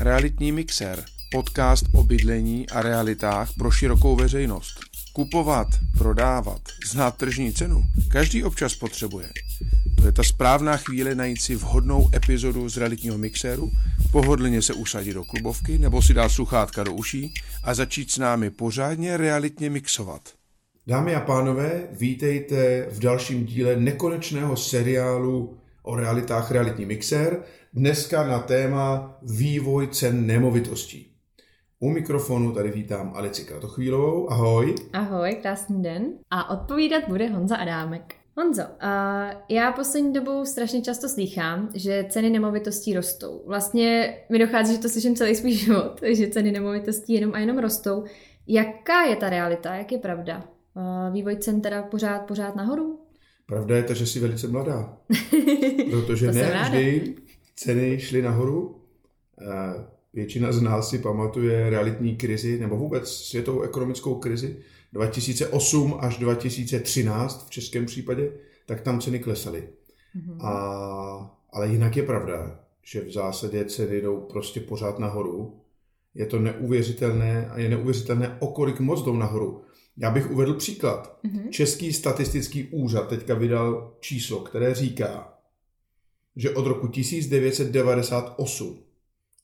Realitní 0.00 0.52
mixer, 0.52 1.04
podcast 1.32 1.84
o 1.94 2.02
bydlení 2.02 2.68
a 2.68 2.82
realitách 2.82 3.52
pro 3.58 3.70
širokou 3.70 4.16
veřejnost. 4.16 4.80
Kupovat, 5.12 5.68
prodávat, 5.98 6.60
znát 6.90 7.16
tržní 7.16 7.52
cenu, 7.52 7.84
každý 8.10 8.44
občas 8.44 8.74
potřebuje. 8.74 9.28
To 9.96 10.06
je 10.06 10.12
ta 10.12 10.22
správná 10.22 10.76
chvíle 10.76 11.14
najít 11.14 11.40
si 11.40 11.54
vhodnou 11.54 12.10
epizodu 12.14 12.68
z 12.68 12.76
realitního 12.76 13.18
mixéru, 13.18 13.70
pohodlně 14.12 14.62
se 14.62 14.74
usadit 14.74 15.14
do 15.14 15.24
klubovky 15.24 15.78
nebo 15.78 16.02
si 16.02 16.14
dát 16.14 16.28
sluchátka 16.28 16.84
do 16.84 16.92
uší 16.92 17.34
a 17.64 17.74
začít 17.74 18.10
s 18.10 18.18
námi 18.18 18.50
pořádně 18.50 19.16
realitně 19.16 19.70
mixovat. 19.70 20.22
Dámy 20.86 21.14
a 21.14 21.20
pánové, 21.20 21.82
vítejte 21.92 22.86
v 22.90 22.98
dalším 22.98 23.46
díle 23.46 23.76
nekonečného 23.76 24.56
seriálu 24.56 25.58
o 25.82 25.96
realitách 25.96 26.50
Realitní 26.50 26.86
mixér, 26.86 27.38
dneska 27.74 28.26
na 28.26 28.38
téma 28.38 29.18
vývoj 29.22 29.88
cen 29.88 30.26
nemovitostí. 30.26 31.12
U 31.80 31.90
mikrofonu 31.90 32.52
tady 32.52 32.70
vítám 32.70 33.12
Alici 33.14 33.44
Kratochvílovou. 33.44 34.32
Ahoj. 34.32 34.74
Ahoj, 34.92 35.38
krásný 35.42 35.82
den. 35.82 36.12
A 36.30 36.50
odpovídat 36.50 37.08
bude 37.08 37.28
Honza 37.28 37.56
Adámek. 37.56 38.14
Honzo, 38.36 38.62
uh, 38.62 38.68
já 39.48 39.72
poslední 39.72 40.12
dobou 40.12 40.44
strašně 40.44 40.82
často 40.82 41.08
slýchám, 41.08 41.70
že 41.74 42.06
ceny 42.08 42.30
nemovitostí 42.30 42.94
rostou. 42.94 43.42
Vlastně 43.46 44.16
mi 44.30 44.38
dochází, 44.38 44.74
že 44.74 44.80
to 44.80 44.88
slyším 44.88 45.16
celý 45.16 45.34
svůj 45.34 45.52
život, 45.56 46.00
že 46.02 46.28
ceny 46.28 46.52
nemovitostí 46.52 47.12
jenom 47.12 47.34
a 47.34 47.38
jenom 47.38 47.58
rostou. 47.58 48.04
Jaká 48.46 49.02
je 49.02 49.16
ta 49.16 49.30
realita, 49.30 49.74
jak 49.74 49.92
je 49.92 49.98
pravda? 49.98 50.44
Uh, 50.74 51.14
vývoj 51.14 51.36
cen 51.36 51.60
teda 51.60 51.82
pořád, 51.82 52.18
pořád 52.18 52.56
nahoru? 52.56 53.00
Pravda 53.46 53.76
je 53.76 53.82
to, 53.82 53.94
že 53.94 54.06
jsi 54.06 54.20
velice 54.20 54.48
mladá. 54.48 54.96
Protože 55.90 56.32
ne 56.32 56.62
vždy 56.62 57.14
ceny 57.58 58.00
šly 58.00 58.22
nahoru. 58.22 58.80
Uh, 59.40 59.84
většina 60.14 60.52
z 60.52 60.62
nás 60.62 60.90
si 60.90 60.98
pamatuje 60.98 61.70
realitní 61.70 62.16
krizi, 62.16 62.60
nebo 62.60 62.76
vůbec 62.76 63.10
světovou 63.10 63.62
ekonomickou 63.62 64.14
krizi 64.14 64.56
2008 64.92 65.96
až 66.00 66.18
2013 66.18 67.46
v 67.46 67.50
českém 67.50 67.86
případě, 67.86 68.32
tak 68.66 68.80
tam 68.80 69.00
ceny 69.00 69.18
klesaly. 69.18 69.68
Mm-hmm. 70.16 70.46
A, 70.46 71.38
ale 71.52 71.68
jinak 71.68 71.96
je 71.96 72.02
pravda, 72.02 72.60
že 72.82 73.00
v 73.00 73.12
zásadě 73.12 73.64
ceny 73.64 74.00
jdou 74.00 74.20
prostě 74.20 74.60
pořád 74.60 74.98
nahoru. 74.98 75.60
Je 76.14 76.26
to 76.26 76.38
neuvěřitelné 76.38 77.48
a 77.48 77.58
je 77.58 77.68
neuvěřitelné, 77.68 78.36
o 78.40 78.46
kolik 78.46 78.80
moc 78.80 79.02
jdou 79.02 79.16
nahoru. 79.16 79.62
Já 79.96 80.10
bych 80.10 80.30
uvedl 80.30 80.54
příklad. 80.54 81.18
Mm-hmm. 81.24 81.48
Český 81.50 81.92
statistický 81.92 82.64
úřad 82.64 83.08
teďka 83.08 83.34
vydal 83.34 83.94
číslo, 84.00 84.40
které 84.40 84.74
říká, 84.74 85.37
že 86.38 86.50
od 86.50 86.66
roku 86.66 86.88
1998 86.88 88.88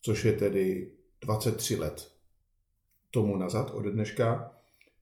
což 0.05 0.25
je 0.25 0.33
tedy 0.33 0.91
23 1.20 1.77
let 1.77 2.09
tomu 3.11 3.37
nazad, 3.37 3.70
ode 3.75 3.91
dneška, 3.91 4.50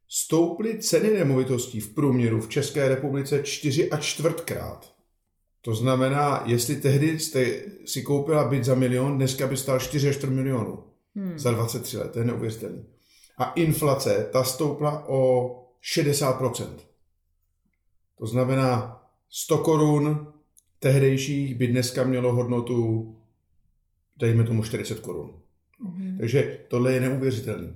stouply 0.08 0.78
ceny 0.78 1.10
nemovitostí 1.10 1.80
v 1.80 1.94
průměru 1.94 2.40
v 2.40 2.48
České 2.48 2.88
republice 2.88 3.42
4 3.42 3.90
a 3.90 3.96
čtvrtkrát. 3.96 4.94
To 5.62 5.74
znamená, 5.74 6.42
jestli 6.46 6.76
tehdy 6.76 7.18
jste 7.18 7.62
si 7.84 8.02
koupila 8.02 8.48
byt 8.48 8.64
za 8.64 8.74
milion, 8.74 9.16
dneska 9.16 9.46
by 9.46 9.56
stál 9.56 9.80
4 9.80 10.08
až 10.08 10.16
4 10.16 10.32
milionů. 10.32 10.84
Hmm. 11.14 11.38
Za 11.38 11.50
23 11.50 11.98
let, 11.98 12.12
to 12.12 12.18
je 12.18 12.24
neuvěřitelné. 12.24 12.84
A 13.38 13.52
inflace, 13.52 14.28
ta 14.32 14.44
stoupla 14.44 15.08
o 15.08 15.50
60%. 15.96 16.66
To 18.18 18.26
znamená, 18.26 19.02
100 19.30 19.58
korun 19.58 20.31
tehdejších 20.82 21.54
by 21.54 21.66
dneska 21.66 22.04
mělo 22.04 22.32
hodnotu 22.32 23.16
dejme 24.16 24.44
tomu 24.44 24.62
40 24.62 25.00
korun. 25.00 25.34
Mm-hmm. 25.84 26.18
Takže 26.18 26.58
tohle 26.68 26.92
je 26.92 27.00
neuvěřitelné. 27.00 27.74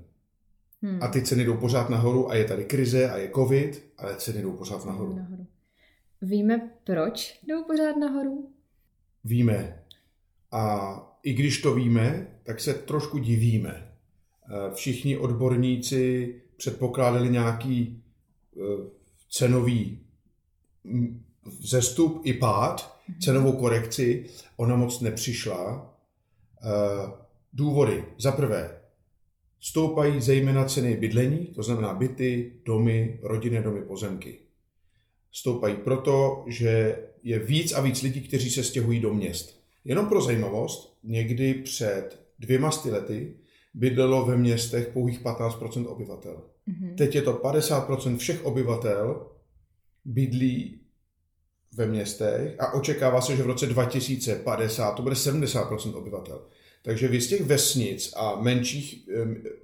Hmm. 0.82 1.02
A 1.02 1.08
ty 1.08 1.22
ceny 1.22 1.44
jdou 1.44 1.56
pořád 1.56 1.90
nahoru 1.90 2.30
a 2.30 2.34
je 2.34 2.44
tady 2.44 2.64
krize 2.64 3.10
a 3.10 3.16
je 3.16 3.30
covid, 3.34 3.84
ale 3.98 4.16
ceny 4.16 4.42
jdou 4.42 4.52
pořád 4.52 4.84
nahoru. 4.84 5.16
nahoru. 5.16 5.46
Víme, 6.22 6.70
proč 6.84 7.40
jdou 7.46 7.64
pořád 7.64 7.96
nahoru? 7.96 8.50
Víme. 9.24 9.82
A 10.52 10.96
i 11.22 11.32
když 11.32 11.62
to 11.62 11.74
víme, 11.74 12.26
tak 12.42 12.60
se 12.60 12.74
trošku 12.74 13.18
divíme. 13.18 13.88
Eh, 14.48 14.74
všichni 14.74 15.18
odborníci 15.18 16.34
předpokládali 16.56 17.30
nějaký 17.30 18.02
eh, 18.56 18.60
cenový 19.30 20.00
vzestup 21.60 22.20
i 22.24 22.32
pád, 22.32 22.98
cenovou 23.20 23.52
korekci. 23.52 24.26
Ona 24.56 24.76
moc 24.76 25.00
nepřišla 25.00 25.96
Eh, 26.66 27.10
důvody. 27.52 28.04
Za 28.18 28.32
prvé, 28.32 28.78
stoupají 29.60 30.20
zejména 30.20 30.64
ceny 30.64 30.96
bydlení, 30.96 31.46
to 31.46 31.62
znamená 31.62 31.94
byty, 31.94 32.52
domy, 32.64 33.18
rodinné 33.22 33.62
domy, 33.62 33.80
pozemky. 33.80 34.38
Stoupají 35.32 35.76
proto, 35.76 36.44
že 36.46 36.98
je 37.22 37.38
víc 37.38 37.72
a 37.72 37.80
víc 37.80 38.02
lidí, 38.02 38.20
kteří 38.20 38.50
se 38.50 38.62
stěhují 38.62 39.00
do 39.00 39.14
měst. 39.14 39.60
Jenom 39.84 40.06
pro 40.06 40.20
zajímavost, 40.20 40.98
někdy 41.04 41.54
před 41.54 42.20
dvěma 42.38 42.70
lety 42.90 43.34
bydlelo 43.74 44.26
ve 44.26 44.36
městech 44.36 44.88
pouhých 44.88 45.22
15% 45.22 45.86
obyvatel. 45.88 46.42
Mm-hmm. 46.68 46.94
Teď 46.94 47.14
je 47.14 47.22
to 47.22 47.32
50% 47.32 48.16
všech 48.16 48.44
obyvatel 48.44 49.26
bydlí 50.04 50.80
ve 51.76 51.86
městech 51.86 52.54
a 52.58 52.72
očekává 52.72 53.20
se, 53.20 53.36
že 53.36 53.42
v 53.42 53.46
roce 53.46 53.66
2050 53.66 54.90
to 54.90 55.02
bude 55.02 55.14
70% 55.14 55.96
obyvatel. 55.96 56.40
Takže 56.82 57.08
vy 57.08 57.20
z 57.20 57.28
těch 57.28 57.40
vesnic 57.40 58.12
a 58.16 58.40
menších 58.40 59.08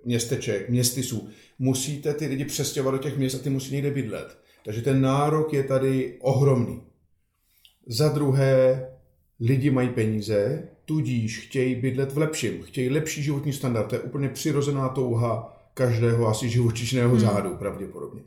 městeček, 0.05 0.69
městysů, 0.69 1.29
musíte 1.59 2.15
ty 2.15 2.27
lidi 2.27 2.45
přestěhovat 2.45 2.95
do 2.95 2.99
těch 2.99 3.19
měst 3.19 3.35
a 3.35 3.39
ty 3.39 3.51
musí 3.51 3.75
někde 3.75 3.91
bydlet. 3.91 4.39
Takže 4.65 4.83
ten 4.83 5.01
nárok 5.01 5.53
je 5.53 5.63
tady 5.63 6.19
ohromný. 6.21 6.83
Za 7.87 8.09
druhé, 8.09 8.87
lidi 9.41 9.71
mají 9.71 9.89
peníze, 9.89 10.69
tudíž 10.85 11.39
chtějí 11.39 11.75
bydlet 11.75 12.13
v 12.13 12.19
lepším, 12.19 12.63
chtějí 12.63 12.91
lepší 12.91 13.23
životní 13.23 13.53
standard. 13.53 13.89
To 13.89 13.95
je 13.95 14.01
úplně 14.01 14.29
přirozená 14.29 14.89
touha 14.89 15.57
každého 15.75 16.27
asi 16.27 16.49
živočišného 16.49 17.11
hmm. 17.11 17.21
řádu 17.21 17.57
pravděpodobně. 17.57 18.23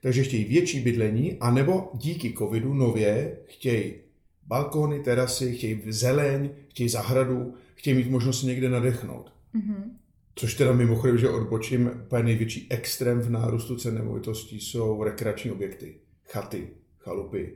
Takže 0.00 0.22
chtějí 0.22 0.44
větší 0.44 0.80
bydlení, 0.80 1.36
anebo 1.40 1.90
díky 1.94 2.34
covidu 2.38 2.74
nově 2.74 3.38
chtějí 3.46 3.94
balkony, 4.46 5.00
terasy, 5.00 5.54
chtějí 5.54 5.82
zeleň, 5.86 6.50
chtějí 6.68 6.88
zahradu, 6.88 7.54
chtějí 7.74 7.96
mít 7.96 8.10
možnost 8.10 8.42
někde 8.42 8.68
nadechnout. 8.68 9.32
Mm-hmm. 9.54 9.82
Což 10.34 10.54
teda 10.54 10.72
mimochodem, 10.72 11.18
že 11.18 11.28
odbočím, 11.28 11.90
úplně 12.06 12.22
největší 12.22 12.66
extrém 12.70 13.20
v 13.20 13.30
nárůstu 13.30 13.76
cen 13.76 13.94
nemovitostí 13.94 14.60
jsou 14.60 15.02
rekreační 15.02 15.50
objekty, 15.50 15.94
chaty, 16.24 16.68
chalupy. 16.98 17.54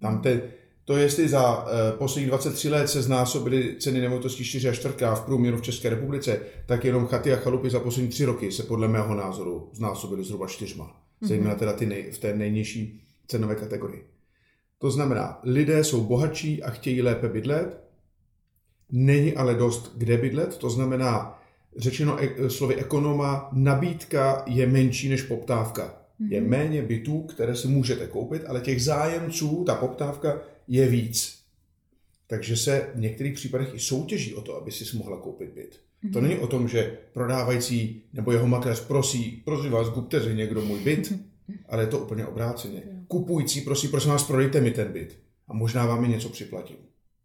Tam 0.00 0.22
te, 0.22 0.42
to 0.84 0.96
jestli 0.96 1.28
za 1.28 1.62
uh, 1.62 1.68
posledních 1.98 2.28
23 2.28 2.68
let 2.68 2.88
se 2.88 3.02
znásobily 3.02 3.76
ceny 3.78 4.00
nemovitostí 4.00 4.44
4 4.44 4.68
až 4.68 4.78
4 4.78 4.94
v 5.14 5.20
průměru 5.20 5.56
v 5.56 5.62
České 5.62 5.90
republice, 5.90 6.40
tak 6.66 6.84
jenom 6.84 7.06
chaty 7.06 7.32
a 7.32 7.36
chalupy 7.36 7.70
za 7.70 7.80
poslední 7.80 8.10
3 8.10 8.24
roky 8.24 8.52
se 8.52 8.62
podle 8.62 8.88
mého 8.88 9.14
názoru 9.14 9.70
znásobily 9.72 10.24
zhruba 10.24 10.46
čtyřma. 10.46 11.07
Zejména 11.20 11.54
teda 11.54 11.72
ty 11.72 11.86
nej, 11.86 12.10
v 12.10 12.18
té 12.18 12.36
nejnižší 12.36 13.00
cenové 13.26 13.54
kategorii. 13.54 14.04
To 14.78 14.90
znamená, 14.90 15.40
lidé 15.42 15.84
jsou 15.84 16.04
bohatší 16.04 16.62
a 16.62 16.70
chtějí 16.70 17.02
lépe 17.02 17.28
bydlet, 17.28 17.88
Není 18.92 19.34
ale 19.34 19.54
dost 19.54 19.92
kde 19.96 20.16
bydlet, 20.16 20.56
to 20.56 20.70
znamená, 20.70 21.42
řečeno 21.76 22.22
e- 22.22 22.50
slovy 22.50 22.76
ekonoma, 22.76 23.48
nabídka 23.52 24.42
je 24.46 24.66
menší 24.66 25.08
než 25.08 25.22
poptávka. 25.22 25.94
Je 26.28 26.40
méně 26.40 26.82
bytů, 26.82 27.22
které 27.22 27.56
si 27.56 27.68
můžete 27.68 28.06
koupit, 28.06 28.42
ale 28.46 28.60
těch 28.60 28.82
zájemců, 28.82 29.64
ta 29.64 29.74
poptávka 29.74 30.40
je 30.68 30.88
víc. 30.88 31.38
Takže 32.26 32.56
se 32.56 32.90
v 32.94 32.98
některých 32.98 33.34
případech 33.34 33.74
i 33.74 33.78
soutěží 33.78 34.34
o 34.34 34.40
to, 34.40 34.56
aby 34.56 34.72
si 34.72 34.96
mohla 34.96 35.16
koupit 35.16 35.50
byt. 35.54 35.80
Mm-hmm. 36.04 36.12
To 36.12 36.20
není 36.20 36.38
o 36.38 36.46
tom, 36.46 36.68
že 36.68 36.98
prodávající 37.12 38.02
nebo 38.12 38.32
jeho 38.32 38.46
makléř 38.46 38.86
prosí, 38.86 39.42
prosím 39.44 39.70
vás, 39.70 39.88
kupte 39.88 40.20
si 40.20 40.34
někdo 40.34 40.64
můj 40.64 40.80
byt, 40.80 41.12
ale 41.68 41.82
je 41.82 41.86
to 41.86 41.98
úplně 41.98 42.26
obráceně. 42.26 42.82
Kupující 43.08 43.60
prosí, 43.60 43.88
prosím 43.88 44.10
vás, 44.10 44.26
prodejte 44.26 44.60
mi 44.60 44.70
ten 44.70 44.92
byt 44.92 45.18
a 45.48 45.54
možná 45.54 45.86
vám 45.86 46.04
je 46.04 46.10
něco 46.10 46.28
připlatím. 46.28 46.76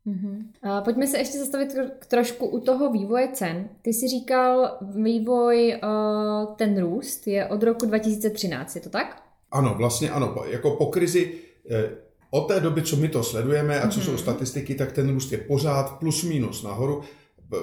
Uh, 0.05 0.83
pojďme 0.83 1.07
se 1.07 1.17
ještě 1.17 1.39
zastavit 1.39 1.75
trošku 2.07 2.45
u 2.45 2.59
toho 2.59 2.91
vývoje 2.91 3.27
cen. 3.33 3.69
Ty 3.81 3.93
jsi 3.93 4.07
říkal, 4.07 4.77
vývoj, 4.95 5.79
uh, 5.83 6.55
ten 6.55 6.81
růst 6.81 7.27
je 7.27 7.47
od 7.47 7.63
roku 7.63 7.85
2013, 7.85 8.75
je 8.75 8.81
to 8.81 8.89
tak? 8.89 9.23
Ano, 9.51 9.75
vlastně 9.77 10.09
ano. 10.09 10.35
Jako 10.49 10.71
po 10.71 10.85
krizi, 10.85 11.33
eh, 11.69 11.89
od 12.29 12.47
té 12.47 12.59
doby, 12.59 12.81
co 12.81 12.95
my 12.95 13.09
to 13.09 13.23
sledujeme 13.23 13.81
a 13.81 13.87
co 13.87 13.99
mm-hmm. 13.99 14.03
jsou 14.03 14.17
statistiky, 14.17 14.75
tak 14.75 14.91
ten 14.91 15.09
růst 15.09 15.31
je 15.31 15.37
pořád 15.37 15.99
plus 15.99 16.23
minus 16.23 16.63
nahoru. 16.63 17.01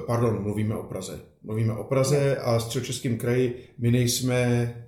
Pardon, 0.06 0.42
mluvíme 0.42 0.74
o 0.74 0.82
Praze. 0.82 1.20
Mluvíme 1.42 1.72
o 1.72 1.84
Praze 1.84 2.36
a 2.36 2.60
středočeském 2.60 3.18
kraji 3.18 3.68
my 3.78 3.90
nejsme 3.90 4.36
eh, 4.36 4.82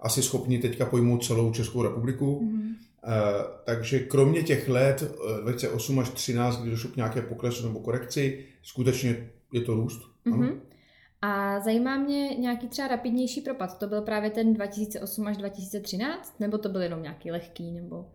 asi 0.00 0.22
schopni 0.22 0.58
teďka 0.58 0.86
pojmout 0.86 1.24
celou 1.24 1.52
Českou 1.52 1.82
republiku. 1.82 2.40
Mm-hmm. 2.40 2.74
Eh, 3.04 3.44
takže 3.64 3.98
kromě 3.98 4.42
těch 4.42 4.68
let 4.68 5.12
2008 5.42 5.98
eh, 5.98 6.02
až 6.02 6.08
2013, 6.08 6.60
kdy 6.60 6.70
došlo 6.70 6.90
k 6.90 6.96
nějaké 6.96 7.22
poklesu 7.22 7.66
nebo 7.68 7.80
korekci, 7.80 8.44
skutečně 8.62 9.30
je 9.52 9.60
to 9.60 9.74
růst. 9.74 10.02
Mm-hmm. 10.26 10.60
A 11.22 11.60
zajímá 11.60 11.98
mě 11.98 12.28
nějaký 12.28 12.68
třeba 12.68 12.88
rapidnější 12.88 13.40
propad. 13.40 13.78
To 13.78 13.86
byl 13.86 14.02
právě 14.02 14.30
ten 14.30 14.54
2008 14.54 15.26
až 15.26 15.36
2013? 15.36 16.40
Nebo 16.40 16.58
to 16.58 16.68
byl 16.68 16.82
jenom 16.82 17.02
nějaký 17.02 17.30
lehký? 17.30 17.72
Nebo... 17.72 18.06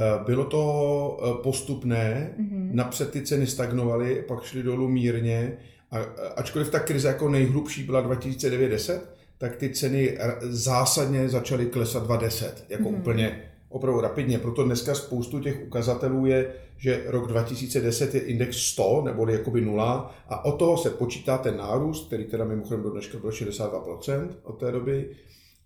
Eh, 0.00 0.24
bylo 0.24 0.44
to 0.44 1.20
eh, 1.22 1.42
postupné, 1.42 2.34
mm-hmm. 2.38 2.74
napřed 2.74 3.10
ty 3.10 3.22
ceny 3.22 3.46
stagnovaly, 3.46 4.24
pak 4.28 4.42
šly 4.42 4.62
dolů 4.62 4.88
mírně, 4.88 5.56
a, 5.90 5.98
ačkoliv 6.36 6.70
ta 6.70 6.78
krize 6.78 7.08
jako 7.08 7.28
nejhlubší 7.28 7.82
byla 7.82 8.08
2009-10, 8.08 9.00
tak 9.38 9.56
ty 9.56 9.70
ceny 9.70 10.18
zásadně 10.40 11.28
začaly 11.28 11.66
klesat 11.66 12.04
2010, 12.04 12.64
jako 12.68 12.82
mm-hmm. 12.82 12.98
úplně 12.98 13.42
opravdu 13.68 14.00
rapidně. 14.00 14.38
Proto 14.38 14.64
dneska 14.64 14.94
spoustu 14.94 15.40
těch 15.40 15.62
ukazatelů 15.66 16.26
je, 16.26 16.52
že 16.76 17.02
rok 17.06 17.26
2010 17.26 18.14
je 18.14 18.20
index 18.20 18.56
100, 18.56 19.02
neboli 19.04 19.32
jakoby 19.32 19.60
nula, 19.60 20.14
a 20.28 20.44
od 20.44 20.52
toho 20.52 20.76
se 20.76 20.90
počítá 20.90 21.38
ten 21.38 21.56
nárůst, 21.56 22.06
který 22.06 22.24
teda 22.24 22.44
mimochodem 22.44 22.82
do 22.82 22.90
dneška 22.90 23.18
byl 23.18 23.30
62% 23.30 24.28
od 24.42 24.60
té 24.60 24.72
doby. 24.72 25.10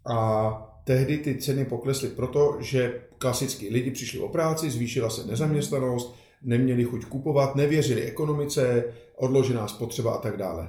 A 0.04 0.71
tehdy 0.84 1.18
ty 1.18 1.34
ceny 1.34 1.64
poklesly 1.64 2.08
proto, 2.08 2.56
že 2.60 3.00
klasicky 3.18 3.68
lidi 3.68 3.90
přišli 3.90 4.18
o 4.18 4.28
práci, 4.28 4.70
zvýšila 4.70 5.10
se 5.10 5.26
nezaměstnanost, 5.26 6.14
neměli 6.42 6.84
chuť 6.84 7.04
kupovat, 7.04 7.56
nevěřili 7.56 8.02
ekonomice, 8.02 8.84
odložená 9.16 9.68
spotřeba 9.68 10.12
a 10.14 10.18
tak 10.18 10.36
dále. 10.36 10.68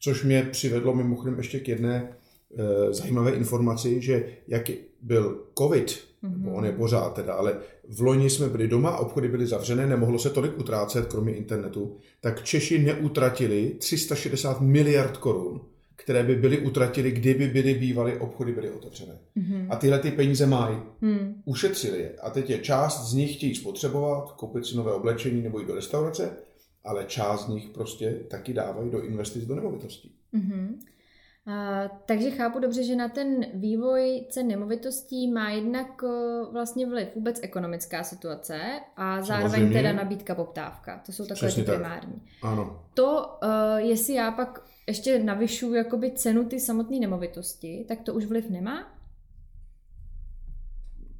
Což 0.00 0.24
mě 0.24 0.42
přivedlo 0.42 0.94
mimochodem 0.94 1.38
ještě 1.38 1.60
k 1.60 1.68
jedné 1.68 2.16
e, 2.58 2.94
zajímavé 2.94 3.30
informaci, 3.30 4.00
že 4.00 4.24
jak 4.48 4.70
byl 5.02 5.44
covid, 5.58 5.86
mm-hmm. 5.86 6.38
nebo 6.38 6.56
on 6.56 6.64
je 6.64 6.72
pořád 6.72 7.14
teda, 7.14 7.34
ale 7.34 7.56
v 7.88 8.00
loni 8.00 8.30
jsme 8.30 8.48
byli 8.48 8.68
doma, 8.68 8.96
obchody 8.96 9.28
byly 9.28 9.46
zavřené, 9.46 9.86
nemohlo 9.86 10.18
se 10.18 10.30
tolik 10.30 10.58
utrácet, 10.58 11.06
kromě 11.06 11.34
internetu, 11.34 11.96
tak 12.20 12.44
Češi 12.44 12.78
neutratili 12.78 13.74
360 13.78 14.60
miliard 14.60 15.16
korun, 15.16 15.60
které 16.00 16.22
by 16.22 16.34
byly 16.34 16.58
utratili, 16.58 17.10
kdyby 17.10 17.46
byly 17.46 17.74
bývaly 17.74 18.20
obchody 18.20 18.52
byly 18.52 18.70
otevřené. 18.70 19.18
Mm-hmm. 19.36 19.66
A 19.70 19.76
tyhle 19.76 19.98
ty 19.98 20.10
peníze 20.10 20.46
mají. 20.46 20.76
Mm. 21.00 21.42
Ušetřili 21.44 21.98
je. 21.98 22.12
A 22.22 22.30
teď 22.30 22.50
je 22.50 22.58
část 22.58 23.10
z 23.10 23.14
nich 23.14 23.36
chtějí 23.36 23.54
spotřebovat, 23.54 24.32
koupit 24.32 24.66
si 24.66 24.76
nové 24.76 24.92
oblečení 24.92 25.42
nebo 25.42 25.60
jít 25.60 25.68
do 25.68 25.74
restaurace, 25.74 26.36
ale 26.84 27.04
část 27.04 27.46
z 27.46 27.48
nich 27.48 27.68
prostě 27.68 28.10
taky 28.30 28.52
dávají 28.54 28.90
do 28.90 29.02
investic 29.02 29.44
do 29.44 29.54
nemovitostí. 29.54 30.14
Mm-hmm. 30.34 30.68
A, 31.46 31.88
takže 32.06 32.30
chápu 32.30 32.58
dobře, 32.58 32.82
že 32.82 32.96
na 32.96 33.08
ten 33.08 33.46
vývoj 33.54 34.26
cen 34.30 34.46
nemovitostí 34.46 35.32
má 35.32 35.50
jednak 35.50 36.02
vlastně 36.52 36.86
vliv 36.86 37.08
vůbec 37.14 37.40
ekonomická 37.42 38.04
situace 38.04 38.60
a 38.96 39.22
zároveň 39.22 39.50
Samozřejmě. 39.50 39.76
teda 39.76 39.92
nabídka 39.92 40.34
poptávka. 40.34 41.02
To 41.06 41.12
jsou 41.12 41.26
takové 41.26 41.52
ty 41.52 41.62
primární. 41.62 42.12
Tak. 42.12 42.52
Ano. 42.52 42.82
To, 42.94 43.38
uh, 43.42 43.76
jestli 43.76 44.14
já 44.14 44.30
pak 44.30 44.62
ještě 44.90 45.18
navyšuju 45.18 45.74
jakoby 45.74 46.10
cenu 46.10 46.44
ty 46.44 46.60
samotné 46.60 46.98
nemovitosti, 46.98 47.84
tak 47.88 48.00
to 48.00 48.14
už 48.14 48.24
vliv 48.24 48.50
nemá? 48.50 49.00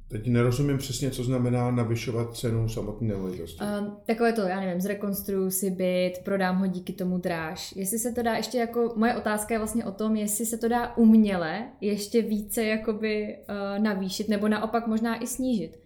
Teď 0.07 0.27
nerozumím 0.27 0.77
přesně, 0.77 1.11
co 1.11 1.23
znamená 1.23 1.71
navyšovat 1.71 2.37
cenu 2.37 2.69
samotné 2.69 3.07
nemovitosti. 3.07 3.63
Uh, 3.63 3.93
takové 4.05 4.33
to, 4.33 4.41
já 4.41 4.59
nevím, 4.59 4.81
zrekonstruju 4.81 5.51
si 5.51 5.69
byt, 5.69 6.13
prodám 6.23 6.59
ho 6.59 6.67
díky 6.67 6.93
tomu 6.93 7.17
dráž. 7.17 7.73
Jestli 7.75 7.99
se 7.99 8.11
to 8.11 8.23
dá 8.23 8.35
ještě 8.35 8.57
jako, 8.57 8.93
moje 8.95 9.15
otázka 9.15 9.53
je 9.53 9.57
vlastně 9.57 9.85
o 9.85 9.91
tom, 9.91 10.15
jestli 10.15 10.45
se 10.45 10.57
to 10.57 10.67
dá 10.67 10.97
uměle 10.97 11.67
ještě 11.81 12.21
více 12.21 12.63
jakoby 12.63 13.37
uh, 13.37 13.83
navýšit, 13.83 14.29
nebo 14.29 14.47
naopak 14.47 14.87
možná 14.87 15.23
i 15.23 15.27
snížit. 15.27 15.79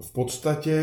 V 0.00 0.12
podstatě 0.12 0.76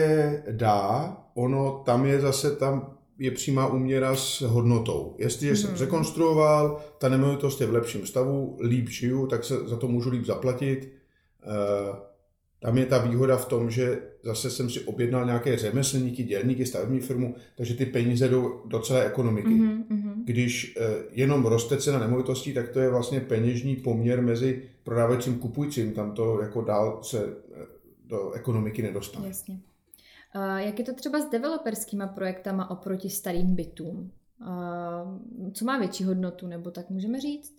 dá, 0.51 1.17
ono 1.33 1.83
tam 1.85 2.05
je 2.05 2.21
zase, 2.21 2.55
tam 2.55 2.97
je 3.19 3.31
přímá 3.31 3.67
úměra 3.67 4.15
s 4.15 4.41
hodnotou. 4.41 5.15
Jestliže 5.17 5.55
jsem 5.55 5.77
zrekonstruoval, 5.77 6.81
ta 6.97 7.09
nemovitost 7.09 7.61
je 7.61 7.67
v 7.67 7.73
lepším 7.73 8.07
stavu, 8.07 8.57
líp 8.61 8.89
žiju, 8.89 9.27
tak 9.27 9.43
se 9.43 9.55
za 9.67 9.77
to 9.77 9.87
můžu 9.87 10.09
líp 10.09 10.25
zaplatit. 10.25 10.93
Uh, 11.45 11.95
tam 12.63 12.77
je 12.77 12.85
ta 12.85 12.97
výhoda 12.97 13.37
v 13.37 13.45
tom, 13.45 13.69
že 13.69 14.01
zase 14.23 14.49
jsem 14.49 14.69
si 14.69 14.79
objednal 14.79 15.25
nějaké 15.25 15.57
řemeslníky, 15.57 16.23
dělníky, 16.23 16.65
stavební 16.65 16.99
firmu, 16.99 17.35
takže 17.57 17.73
ty 17.73 17.85
peníze 17.85 18.29
jdou 18.29 18.61
do 18.65 18.79
celé 18.79 19.05
ekonomiky. 19.05 19.49
Mm-hmm. 19.49 20.13
Když 20.25 20.75
eh, 20.77 21.03
jenom 21.11 21.45
roste 21.45 21.77
cena 21.77 21.99
nemovitostí, 21.99 22.53
tak 22.53 22.69
to 22.69 22.79
je 22.79 22.89
vlastně 22.89 23.19
peněžní 23.19 23.75
poměr 23.75 24.21
mezi 24.21 24.61
prodávajícím 24.83 25.33
a 25.33 25.37
kupujícím. 25.37 25.91
Tam 25.91 26.11
to 26.11 26.41
jako 26.41 26.61
dál 26.61 26.99
se 27.01 27.25
eh, 27.25 27.65
do 28.05 28.31
ekonomiky 28.31 28.81
nedostane. 28.81 29.27
Jasně. 29.27 29.59
Uh, 30.35 30.57
jak 30.57 30.79
je 30.79 30.85
to 30.85 30.93
třeba 30.93 31.21
s 31.21 31.29
developerskýma 31.29 32.07
projektama 32.07 32.69
oproti 32.69 33.09
starým 33.09 33.55
bytům? 33.55 34.11
Uh, 34.41 35.51
co 35.51 35.65
má 35.65 35.79
větší 35.79 36.03
hodnotu, 36.03 36.47
nebo 36.47 36.71
tak 36.71 36.89
můžeme 36.89 37.19
říct? 37.19 37.53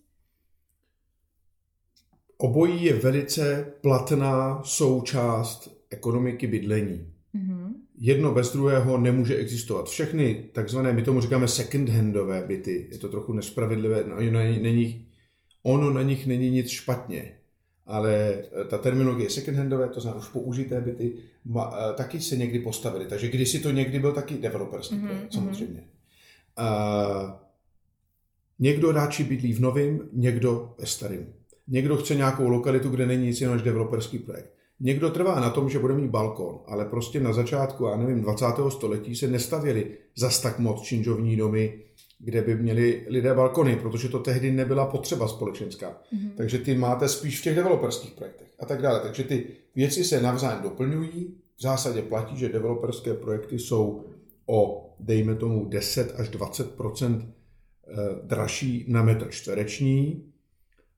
Obojí 2.37 2.83
je 2.83 2.93
velice 2.93 3.73
platná 3.81 4.63
součást 4.63 5.85
ekonomiky 5.89 6.47
bydlení. 6.47 7.13
Mm-hmm. 7.35 7.73
Jedno 7.97 8.33
bez 8.33 8.53
druhého 8.53 8.97
nemůže 8.97 9.35
existovat. 9.35 9.89
Všechny 9.89 10.49
takzvané, 10.53 10.93
my 10.93 11.01
tomu 11.01 11.21
říkáme 11.21 11.45
second-handové 11.45 12.47
byty, 12.47 12.87
je 12.91 12.97
to 12.97 13.09
trochu 13.09 13.33
nespravedlivé, 13.33 14.03
no, 14.07 14.15
není, 14.41 15.07
ono 15.63 15.93
na 15.93 16.01
nich 16.01 16.27
není 16.27 16.49
nic 16.49 16.69
špatně, 16.69 17.37
ale 17.85 18.43
ta 18.69 18.77
terminologie 18.77 19.29
second-handové, 19.29 19.89
to 19.89 20.01
znamená 20.01 20.21
už 20.21 20.29
použité 20.29 20.81
byty, 20.81 21.13
ma, 21.45 21.73
eh, 21.77 21.93
taky 21.93 22.21
se 22.21 22.37
někdy 22.37 22.59
postavily. 22.59 23.05
Takže 23.05 23.27
kdysi 23.27 23.59
to 23.59 23.71
někdy 23.71 23.99
byl 23.99 24.11
taky 24.11 24.35
developerský 24.35 24.95
mm-hmm. 24.95 25.07
projekt, 25.07 25.33
samozřejmě. 25.33 25.83
Uh, 26.59 27.31
někdo 28.59 28.91
radši 28.91 29.23
bydlí 29.23 29.53
v 29.53 29.59
novém, 29.59 30.09
někdo 30.13 30.75
ve 30.77 30.85
starém. 30.85 31.25
Někdo 31.67 31.97
chce 31.97 32.15
nějakou 32.15 32.49
lokalitu, 32.49 32.89
kde 32.89 33.05
není 33.05 33.25
nic 33.25 33.41
jiného 33.41 33.55
než 33.55 33.63
developerský 33.63 34.19
projekt. 34.19 34.53
Někdo 34.79 35.09
trvá 35.09 35.39
na 35.39 35.49
tom, 35.49 35.69
že 35.69 35.79
bude 35.79 35.93
mít 35.93 36.09
balkon, 36.09 36.59
ale 36.67 36.85
prostě 36.85 37.19
na 37.19 37.33
začátku, 37.33 37.85
já 37.85 37.97
nevím, 37.97 38.21
20. 38.21 38.45
století 38.69 39.15
se 39.15 39.27
nestavěli 39.27 39.97
zas 40.15 40.41
tak 40.41 40.59
moc 40.59 40.81
činžovní 40.81 41.35
domy, 41.35 41.79
kde 42.19 42.41
by 42.41 42.55
měli 42.55 43.05
lidé 43.07 43.33
balkony, 43.33 43.75
protože 43.75 44.09
to 44.09 44.19
tehdy 44.19 44.51
nebyla 44.51 44.85
potřeba 44.85 45.27
společenská. 45.27 45.89
Mm-hmm. 45.89 46.31
Takže 46.37 46.57
ty 46.57 46.75
máte 46.75 47.09
spíš 47.09 47.39
v 47.39 47.43
těch 47.43 47.55
developerských 47.55 48.11
projektech 48.11 48.47
a 48.59 48.65
tak 48.65 48.81
dále. 48.81 48.99
Takže 48.99 49.23
ty 49.23 49.47
věci 49.75 50.03
se 50.03 50.21
navzájem 50.21 50.63
doplňují. 50.63 51.35
V 51.57 51.61
zásadě 51.61 52.01
platí, 52.01 52.37
že 52.37 52.49
developerské 52.49 53.13
projekty 53.13 53.59
jsou 53.59 54.03
o, 54.45 54.89
dejme 54.99 55.35
tomu, 55.35 55.65
10 55.65 56.19
až 56.19 56.29
20 56.29 56.67
eh, 57.01 57.25
dražší 58.23 58.85
na 58.87 59.03
metr 59.03 59.27
čtvereční 59.29 60.23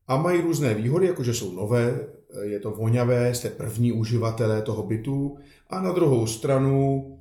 a 0.07 0.17
mají 0.17 0.41
různé 0.41 0.73
výhody, 0.73 1.07
jako 1.07 1.23
že 1.23 1.33
jsou 1.33 1.55
nové, 1.55 2.07
je 2.41 2.59
to 2.59 2.71
voňavé, 2.71 3.35
jste 3.35 3.49
první 3.49 3.91
uživatelé 3.91 4.61
toho 4.61 4.83
bytu 4.83 5.37
a 5.69 5.81
na 5.81 5.91
druhou 5.91 6.27
stranu 6.27 7.05
eh, 7.07 7.16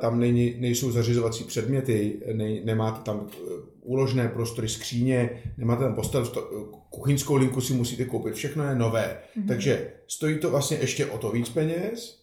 tam 0.00 0.20
není, 0.20 0.54
nejsou 0.58 0.90
zařizovací 0.90 1.44
předměty, 1.44 2.20
ne, 2.32 2.60
nemáte 2.64 3.02
tam 3.02 3.26
eh, 3.30 3.38
úložné 3.80 4.28
prostory, 4.28 4.68
skříně, 4.68 5.42
nemáte 5.58 5.84
tam 5.84 5.94
postel, 5.94 6.26
kuchyňskou 6.90 7.34
linku 7.34 7.60
si 7.60 7.74
musíte 7.74 8.04
koupit, 8.04 8.34
všechno 8.34 8.64
je 8.64 8.74
nové. 8.74 9.18
Mm-hmm. 9.36 9.48
Takže 9.48 9.92
stojí 10.08 10.38
to 10.38 10.50
vlastně 10.50 10.76
ještě 10.76 11.06
o 11.06 11.18
to 11.18 11.30
víc 11.30 11.48
peněz, 11.48 12.22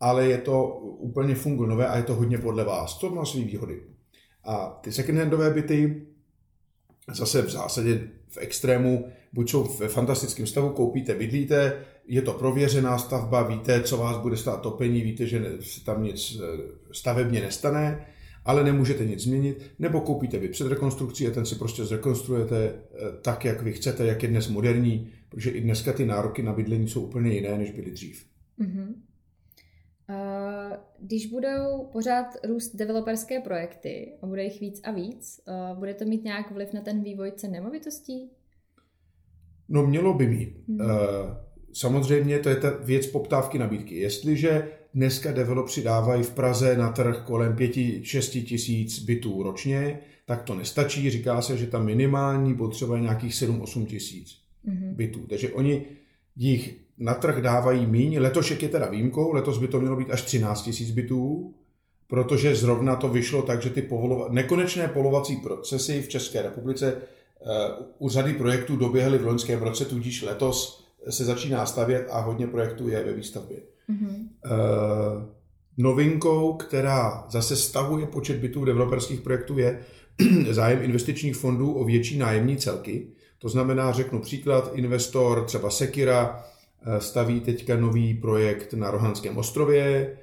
ale 0.00 0.26
je 0.26 0.38
to 0.38 0.66
úplně 0.78 1.34
funguje 1.34 1.68
nové 1.68 1.86
a 1.86 1.96
je 1.96 2.02
to 2.02 2.14
hodně 2.14 2.38
podle 2.38 2.64
vás. 2.64 2.98
To 2.98 3.10
má 3.10 3.24
své 3.24 3.40
výhody. 3.40 3.82
A 4.44 4.78
ty 4.82 4.90
second-handové 4.90 5.50
byty 5.50 6.06
zase 7.14 7.42
v 7.42 7.50
zásadě 7.50 8.08
v 8.28 8.36
extrému, 8.36 9.08
buď 9.32 9.50
jsou 9.50 9.64
ve 9.64 9.88
fantastickém 9.88 10.46
stavu, 10.46 10.70
koupíte, 10.70 11.14
bydlíte, 11.14 11.84
je 12.06 12.22
to 12.22 12.32
prověřená 12.32 12.98
stavba, 12.98 13.42
víte, 13.42 13.82
co 13.82 13.96
vás 13.96 14.16
bude 14.16 14.36
stát 14.36 14.60
topení, 14.60 15.02
víte, 15.02 15.26
že 15.26 15.56
se 15.60 15.84
tam 15.84 16.02
nic 16.02 16.40
eh, 16.40 16.46
stavebně 16.92 17.40
nestane, 17.40 18.06
ale 18.44 18.64
nemůžete 18.64 19.04
nic 19.04 19.20
změnit, 19.20 19.62
nebo 19.78 20.00
koupíte 20.00 20.38
byt 20.38 20.50
před 20.50 20.68
rekonstrukcí 20.68 21.28
a 21.28 21.30
ten 21.30 21.46
si 21.46 21.54
prostě 21.54 21.84
zrekonstruujete 21.84 22.64
eh, 22.64 22.72
tak, 23.22 23.44
jak 23.44 23.62
vy 23.62 23.72
chcete, 23.72 24.06
jak 24.06 24.22
je 24.22 24.28
dnes 24.28 24.48
moderní, 24.48 25.12
protože 25.28 25.50
i 25.50 25.60
dneska 25.60 25.92
ty 25.92 26.06
nároky 26.06 26.42
na 26.42 26.52
bydlení 26.52 26.88
jsou 26.88 27.02
úplně 27.02 27.32
jiné, 27.32 27.58
než 27.58 27.70
byly 27.70 27.90
dřív. 27.90 28.26
Mm-hmm. 28.60 28.94
Když 30.98 31.26
budou 31.26 31.88
pořád 31.92 32.26
růst 32.48 32.76
developerské 32.76 33.40
projekty 33.40 34.12
a 34.22 34.26
bude 34.26 34.44
jich 34.44 34.60
víc 34.60 34.80
a 34.84 34.90
víc, 34.90 35.40
bude 35.78 35.94
to 35.94 36.04
mít 36.04 36.24
nějak 36.24 36.50
vliv 36.50 36.72
na 36.72 36.80
ten 36.80 37.02
vývoj 37.02 37.32
cen 37.32 37.50
nemovitostí? 37.50 38.30
No 39.68 39.86
mělo 39.86 40.14
by 40.14 40.26
mít. 40.26 40.56
Hmm. 40.68 40.80
Samozřejmě 41.72 42.38
to 42.38 42.48
je 42.48 42.56
ta 42.56 42.70
věc 42.80 43.06
poptávky 43.06 43.58
nabídky. 43.58 43.96
Jestliže 43.96 44.68
dneska 44.94 45.32
developři 45.32 45.82
dávají 45.82 46.22
v 46.22 46.30
Praze 46.30 46.76
na 46.76 46.92
trh 46.92 47.22
kolem 47.26 47.56
5-6 47.56 48.44
tisíc 48.44 48.98
bytů 48.98 49.42
ročně, 49.42 49.98
tak 50.26 50.42
to 50.42 50.54
nestačí. 50.54 51.10
Říká 51.10 51.42
se, 51.42 51.56
že 51.56 51.66
ta 51.66 51.78
minimální 51.78 52.54
potřeba 52.54 52.96
je 52.96 53.02
nějakých 53.02 53.32
7-8 53.32 53.86
tisíc 53.86 54.38
hmm. 54.64 54.94
bytů. 54.94 55.20
Takže 55.28 55.52
oni 55.52 55.84
jich 56.36 56.76
na 56.98 57.14
trh 57.14 57.42
dávají 57.42 57.86
míň. 57.86 58.18
Letošek 58.18 58.62
je 58.62 58.68
teda 58.68 58.86
výjimkou, 58.86 59.32
letos 59.32 59.58
by 59.58 59.68
to 59.68 59.80
mělo 59.80 59.96
být 59.96 60.10
až 60.10 60.22
13 60.22 60.62
tisíc 60.62 60.90
bytů, 60.90 61.54
protože 62.06 62.56
zrovna 62.56 62.96
to 62.96 63.08
vyšlo 63.08 63.42
tak, 63.42 63.62
že 63.62 63.70
ty 63.70 63.82
povolova- 63.82 64.30
nekonečné 64.30 64.88
polovací 64.88 65.36
procesy 65.36 66.02
v 66.02 66.08
České 66.08 66.42
republice 66.42 66.94
uh, 66.96 67.86
u 67.98 68.08
řady 68.08 68.32
projektů 68.32 68.76
doběhly 68.76 69.18
v 69.18 69.26
loňském 69.26 69.62
roce, 69.62 69.84
tudíž 69.84 70.22
letos 70.22 70.81
se 71.10 71.24
začíná 71.24 71.66
stavět 71.66 72.08
a 72.10 72.20
hodně 72.20 72.46
projektů 72.46 72.88
je 72.88 73.04
ve 73.04 73.12
výstavbě. 73.12 73.58
Mm-hmm. 73.90 74.28
Uh, 74.44 75.22
novinkou, 75.76 76.52
která 76.52 77.26
zase 77.30 77.56
stahuje 77.56 78.06
počet 78.06 78.36
bytů 78.36 78.64
developerských 78.64 79.20
projektů, 79.20 79.58
je 79.58 79.80
zájem 80.50 80.82
investičních 80.82 81.36
fondů 81.36 81.72
o 81.72 81.84
větší 81.84 82.18
nájemní 82.18 82.56
celky. 82.56 83.06
To 83.38 83.48
znamená, 83.48 83.92
řeknu 83.92 84.20
příklad, 84.20 84.70
investor 84.74 85.44
třeba 85.44 85.70
Sekira 85.70 86.44
staví 86.98 87.40
teďka 87.40 87.76
nový 87.76 88.14
projekt 88.14 88.74
na 88.74 88.90
Rohanském 88.90 89.38
ostrově, 89.38 90.16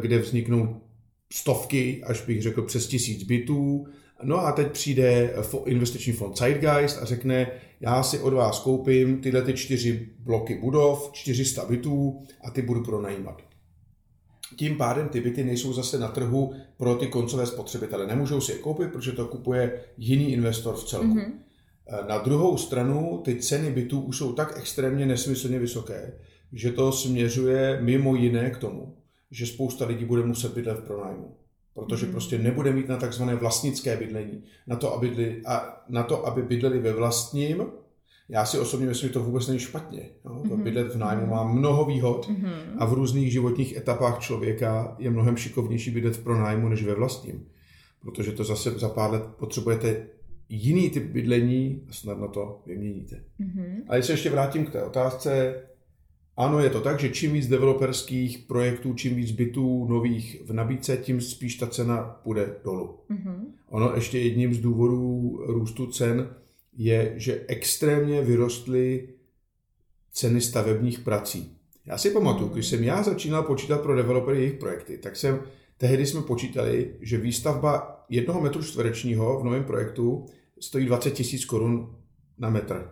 kde 0.00 0.18
vzniknou 0.18 0.80
stovky, 1.32 2.02
až 2.04 2.26
bych 2.26 2.42
řekl 2.42 2.62
přes 2.62 2.86
tisíc 2.86 3.22
bytů. 3.22 3.86
No 4.22 4.46
a 4.46 4.52
teď 4.52 4.72
přijde 4.72 5.34
investiční 5.66 6.12
fond 6.12 6.38
Zeitgeist 6.38 7.02
a 7.02 7.04
řekne, 7.04 7.50
já 7.80 8.02
si 8.02 8.18
od 8.18 8.32
vás 8.32 8.60
koupím 8.60 9.20
tyhle 9.20 9.42
ty 9.42 9.52
čtyři 9.52 10.08
bloky 10.18 10.54
budov, 10.54 11.10
400 11.12 11.64
bytů 11.64 12.22
a 12.44 12.50
ty 12.50 12.62
budu 12.62 12.82
pronajímat. 12.82 13.42
Tím 14.56 14.76
pádem 14.76 15.08
ty 15.08 15.20
byty 15.20 15.44
nejsou 15.44 15.72
zase 15.72 15.98
na 15.98 16.08
trhu 16.08 16.54
pro 16.76 16.94
ty 16.94 17.06
koncové 17.06 17.46
spotřebitele. 17.46 18.06
Nemůžou 18.06 18.40
si 18.40 18.52
je 18.52 18.58
koupit, 18.58 18.92
protože 18.92 19.12
to 19.12 19.26
kupuje 19.26 19.80
jiný 19.96 20.32
investor 20.32 20.74
v 20.76 20.84
celku. 20.84 21.06
Mm-hmm. 21.06 21.32
Na 22.08 22.18
druhou 22.18 22.56
stranu 22.56 23.20
ty 23.24 23.36
ceny 23.36 23.70
bytů 23.70 24.00
už 24.00 24.18
jsou 24.18 24.32
tak 24.32 24.54
extrémně 24.56 25.06
nesmyslně 25.06 25.58
vysoké, 25.58 26.18
že 26.52 26.72
to 26.72 26.92
směřuje 26.92 27.78
mimo 27.82 28.16
jiné 28.16 28.50
k 28.50 28.58
tomu, 28.58 28.96
že 29.30 29.46
spousta 29.46 29.86
lidí 29.86 30.04
bude 30.04 30.24
muset 30.24 30.54
bydlet 30.54 30.78
v 30.78 30.84
pronájmu. 30.84 31.36
Protože 31.74 32.06
hmm. 32.06 32.12
prostě 32.12 32.38
nebude 32.38 32.72
mít 32.72 32.88
na 32.88 32.96
takzvané 32.96 33.34
vlastnické 33.34 33.96
bydlení. 33.96 34.42
Na 34.66 34.76
to, 34.76 34.94
aby, 34.94 35.08
bydli, 35.08 35.42
a 35.46 35.82
na 35.88 36.02
to, 36.02 36.26
aby 36.26 36.42
bydleli 36.42 36.78
ve 36.78 36.92
vlastním, 36.92 37.62
já 38.28 38.46
si 38.46 38.58
osobně 38.58 38.86
myslím, 38.86 39.08
že 39.08 39.12
to 39.12 39.22
vůbec 39.22 39.46
není 39.46 39.58
špatně. 39.58 40.00
Jo? 40.24 40.42
To 40.48 40.56
mm-hmm. 40.56 40.62
bydlet 40.62 40.94
v 40.94 40.98
nájmu 40.98 41.26
má 41.26 41.44
mnoho 41.44 41.84
výhod 41.84 42.30
a 42.78 42.86
v 42.86 42.92
různých 42.92 43.32
životních 43.32 43.76
etapách 43.76 44.18
člověka 44.18 44.96
je 44.98 45.10
mnohem 45.10 45.36
šikovnější 45.36 45.90
bydlet 45.90 46.16
v 46.16 46.24
pronájmu 46.24 46.68
než 46.68 46.84
ve 46.84 46.94
vlastním. 46.94 47.46
Protože 48.00 48.32
to 48.32 48.44
zase 48.44 48.70
za 48.70 48.88
pár 48.88 49.10
let 49.10 49.22
potřebujete 49.22 50.06
jiný 50.48 50.90
typ 50.90 51.04
bydlení 51.04 51.82
a 51.88 51.92
snad 51.92 52.18
na 52.18 52.28
to 52.28 52.62
vyměníte. 52.66 53.16
Mm-hmm. 53.40 53.82
A 53.88 53.94
když 53.94 54.06
se 54.06 54.12
ještě 54.12 54.30
vrátím 54.30 54.66
k 54.66 54.70
té 54.70 54.82
otázce, 54.82 55.62
ano, 56.36 56.60
je 56.60 56.70
to 56.70 56.80
tak, 56.80 57.00
že 57.00 57.08
čím 57.08 57.32
víc 57.32 57.48
developerských 57.48 58.38
projektů, 58.38 58.94
čím 58.94 59.14
víc 59.14 59.30
bytů 59.30 59.86
nových 59.88 60.42
v 60.44 60.52
nabídce, 60.52 60.96
tím 60.96 61.20
spíš 61.20 61.56
ta 61.56 61.66
cena 61.66 62.02
půjde 62.22 62.56
dolů. 62.64 62.98
Mm-hmm. 63.10 63.36
Ono 63.68 63.94
ještě 63.94 64.18
jedním 64.18 64.54
z 64.54 64.58
důvodů 64.58 65.38
růstu 65.46 65.86
cen 65.86 66.34
je, 66.76 67.12
že 67.16 67.44
extrémně 67.48 68.22
vyrostly 68.22 69.08
ceny 70.12 70.40
stavebních 70.40 70.98
prací. 70.98 71.56
Já 71.86 71.98
si 71.98 72.10
pamatuju, 72.10 72.48
když 72.48 72.66
jsem 72.66 72.84
já 72.84 73.02
začínal 73.02 73.42
počítat 73.42 73.80
pro 73.80 73.96
developery 73.96 74.38
jejich 74.38 74.54
projekty, 74.54 74.98
tak 74.98 75.16
jsem 75.16 75.40
tehdy 75.78 76.06
jsme 76.06 76.22
počítali, 76.22 76.90
že 77.00 77.18
výstavba 77.18 78.04
jednoho 78.08 78.40
metru 78.40 78.62
čtverečního 78.62 79.40
v 79.40 79.44
novém 79.44 79.64
projektu 79.64 80.26
stojí 80.60 80.86
20 80.86 81.10
tisíc 81.10 81.44
korun 81.44 81.96
na 82.38 82.50
metr. 82.50 82.90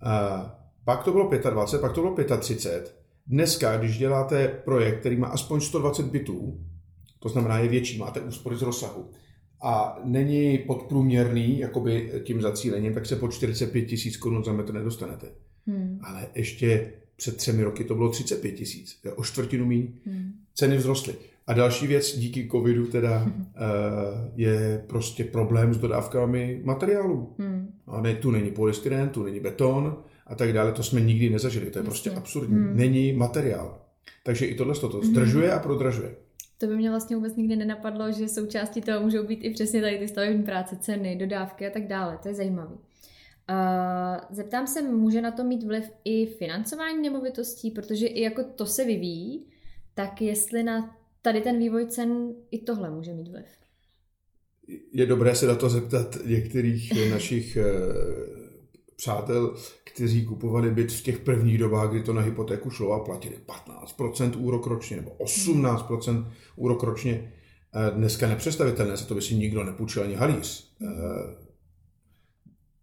A 0.00 0.54
pak 0.88 1.04
to 1.04 1.12
bylo 1.12 1.30
25, 1.50 1.80
pak 1.80 1.92
to 1.92 2.00
bylo 2.00 2.38
35. 2.38 2.94
Dneska, 3.26 3.76
když 3.76 3.98
děláte 3.98 4.48
projekt, 4.48 5.00
který 5.00 5.16
má 5.16 5.26
aspoň 5.26 5.60
120 5.60 6.06
bytů, 6.06 6.60
to 7.18 7.28
znamená 7.28 7.58
je 7.58 7.68
větší, 7.68 7.98
máte 7.98 8.20
úspory 8.20 8.56
z 8.56 8.62
rozsahu, 8.62 9.10
a 9.62 9.98
není 10.04 10.58
podprůměrný 10.58 11.58
jakoby 11.58 12.12
tím 12.24 12.40
zacílením, 12.40 12.94
tak 12.94 13.06
se 13.06 13.16
po 13.16 13.28
45 13.28 13.82
tisíc 13.82 14.16
korun 14.16 14.44
za 14.44 14.52
metr 14.52 14.72
nedostanete. 14.72 15.26
Hmm. 15.66 16.00
Ale 16.02 16.26
ještě 16.34 16.92
před 17.16 17.36
třemi 17.36 17.62
roky 17.62 17.84
to 17.84 17.94
bylo 17.94 18.08
35 18.08 18.52
tisíc, 18.52 19.00
o 19.16 19.24
čtvrtinu 19.24 19.66
míň. 19.66 19.88
Hmm. 20.06 20.32
Ceny 20.54 20.78
vzrostly. 20.78 21.14
A 21.46 21.52
další 21.52 21.86
věc 21.86 22.18
díky 22.18 22.48
covidu 22.50 22.86
teda 22.86 23.18
hmm. 23.18 23.46
je 24.36 24.84
prostě 24.86 25.24
problém 25.24 25.74
s 25.74 25.78
dodávkami 25.78 26.60
materiálů. 26.64 27.34
Hmm. 27.38 27.68
A 27.86 28.00
ne, 28.00 28.14
tu 28.14 28.30
není 28.30 28.50
polystyren, 28.50 29.08
tu 29.08 29.22
není 29.22 29.40
beton 29.40 29.96
a 30.28 30.34
tak 30.34 30.52
dále. 30.52 30.72
To 30.72 30.82
jsme 30.82 31.00
nikdy 31.00 31.30
nezažili. 31.30 31.70
To 31.70 31.78
je 31.78 31.82
prostě 31.82 32.10
absurdní. 32.10 32.56
Hmm. 32.56 32.76
Není 32.76 33.12
materiál. 33.12 33.80
Takže 34.24 34.46
i 34.46 34.54
tohle 34.54 34.74
to 34.74 35.02
zdržuje 35.02 35.52
a 35.52 35.58
prodražuje. 35.58 36.14
To 36.58 36.66
by 36.66 36.76
mě 36.76 36.90
vlastně 36.90 37.16
vůbec 37.16 37.36
nikdy 37.36 37.56
nenapadlo, 37.56 38.12
že 38.12 38.28
součástí 38.28 38.80
toho 38.80 39.00
můžou 39.00 39.22
být 39.26 39.44
i 39.44 39.50
přesně 39.50 39.80
tady 39.80 39.98
ty 39.98 40.08
stavební 40.08 40.42
práce, 40.42 40.76
ceny, 40.76 41.16
dodávky 41.16 41.66
a 41.66 41.70
tak 41.70 41.86
dále. 41.86 42.18
To 42.22 42.28
je 42.28 42.34
zajímavé. 42.34 42.74
Uh, 42.74 42.76
zeptám 44.30 44.66
se, 44.66 44.82
může 44.82 45.20
na 45.22 45.30
to 45.30 45.44
mít 45.44 45.62
vliv 45.62 45.84
i 46.04 46.26
financování 46.26 47.02
nemovitostí, 47.02 47.70
protože 47.70 48.06
i 48.06 48.20
jako 48.20 48.44
to 48.44 48.66
se 48.66 48.84
vyvíjí, 48.84 49.46
tak 49.94 50.22
jestli 50.22 50.62
na 50.62 50.96
tady 51.22 51.40
ten 51.40 51.58
vývoj 51.58 51.86
cen 51.86 52.34
i 52.50 52.58
tohle 52.58 52.90
může 52.90 53.12
mít 53.12 53.28
vliv? 53.28 53.46
Je 54.92 55.06
dobré 55.06 55.34
se 55.34 55.46
na 55.46 55.54
to 55.54 55.68
zeptat 55.68 56.16
některých 56.26 57.10
našich 57.10 57.56
eh, 57.56 57.64
přátel, 58.98 59.54
kteří 59.84 60.24
kupovali 60.24 60.70
byt 60.70 60.92
v 60.92 61.02
těch 61.02 61.18
prvních 61.18 61.58
dobách, 61.58 61.90
kdy 61.90 62.02
to 62.02 62.12
na 62.12 62.22
hypotéku 62.22 62.70
šlo 62.70 62.92
a 62.92 63.04
platili 63.04 63.36
15% 63.86 64.32
úrok 64.38 64.66
ročně 64.66 64.96
nebo 64.96 65.10
18% 65.10 66.30
úrok 66.56 66.82
ročně. 66.82 67.32
Dneska 67.94 68.28
nepředstavitelné, 68.28 68.96
za 68.96 69.04
to 69.06 69.14
by 69.14 69.22
si 69.22 69.34
nikdo 69.34 69.64
nepůjčil 69.64 70.02
ani 70.02 70.14
halíř. 70.14 70.74
Eh, 70.82 70.86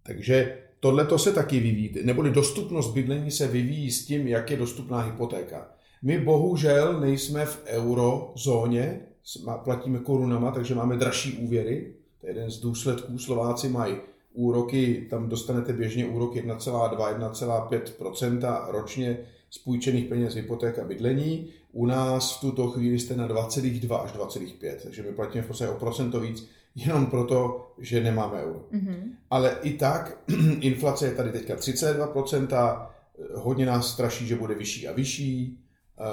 takže 0.04 0.58
tohle 0.80 1.06
to 1.06 1.20
se 1.20 1.32
taky 1.32 1.60
vyvíjí, 1.60 1.94
neboli 2.04 2.32
dostupnost 2.32 2.94
bydlení 2.94 3.32
se 3.32 3.48
vyvíjí 3.48 3.92
s 3.92 4.06
tím, 4.06 4.28
jak 4.28 4.52
je 4.52 4.58
dostupná 4.58 5.02
hypotéka. 5.02 5.70
My 6.02 6.20
bohužel 6.20 7.00
nejsme 7.00 7.46
v 7.46 7.64
eurozóně, 7.66 9.02
platíme 9.64 10.00
korunama, 10.00 10.52
takže 10.52 10.76
máme 10.76 10.98
dražší 10.98 11.38
úvěry. 11.38 11.94
To 12.22 12.28
je 12.28 12.32
jeden 12.34 12.52
z 12.52 12.60
důsledků. 12.60 13.18
Slováci 13.18 13.70
mají 13.70 13.96
úroky, 14.36 15.08
tam 15.10 15.30
dostanete 15.30 15.74
běžně 15.74 16.06
úrok 16.06 16.36
1,2-1,5% 16.36 18.66
ročně 18.68 19.18
z 19.50 19.58
půjčených 19.58 20.06
peněz 20.06 20.36
hypoték 20.36 20.80
a 20.80 20.84
bydlení. 20.84 21.50
U 21.72 21.86
nás 21.86 22.38
v 22.38 22.42
tuto 22.42 22.68
chvíli 22.68 23.00
jste 23.00 23.16
na 23.16 23.28
2,2 23.28 24.04
až 24.04 24.14
2,5, 24.14 24.76
takže 24.84 25.04
my 25.04 25.12
platíme 25.12 25.44
v 25.44 25.48
podstatě 25.48 25.72
o 25.72 25.80
procento 25.80 26.20
víc, 26.20 26.48
jenom 26.76 27.06
proto, 27.06 27.72
že 27.78 28.04
nemáme 28.04 28.44
euro. 28.44 28.66
Mm-hmm. 28.74 28.98
Ale 29.30 29.58
i 29.62 29.74
tak 29.74 30.18
inflace 30.60 31.06
je 31.06 31.16
tady 31.16 31.32
teďka 31.32 31.56
32%, 31.56 32.88
hodně 33.34 33.66
nás 33.66 33.94
straší, 33.94 34.28
že 34.28 34.36
bude 34.36 34.56
vyšší 34.56 34.88
a 34.88 34.94
vyšší. 34.94 35.60
Uh, 36.00 36.06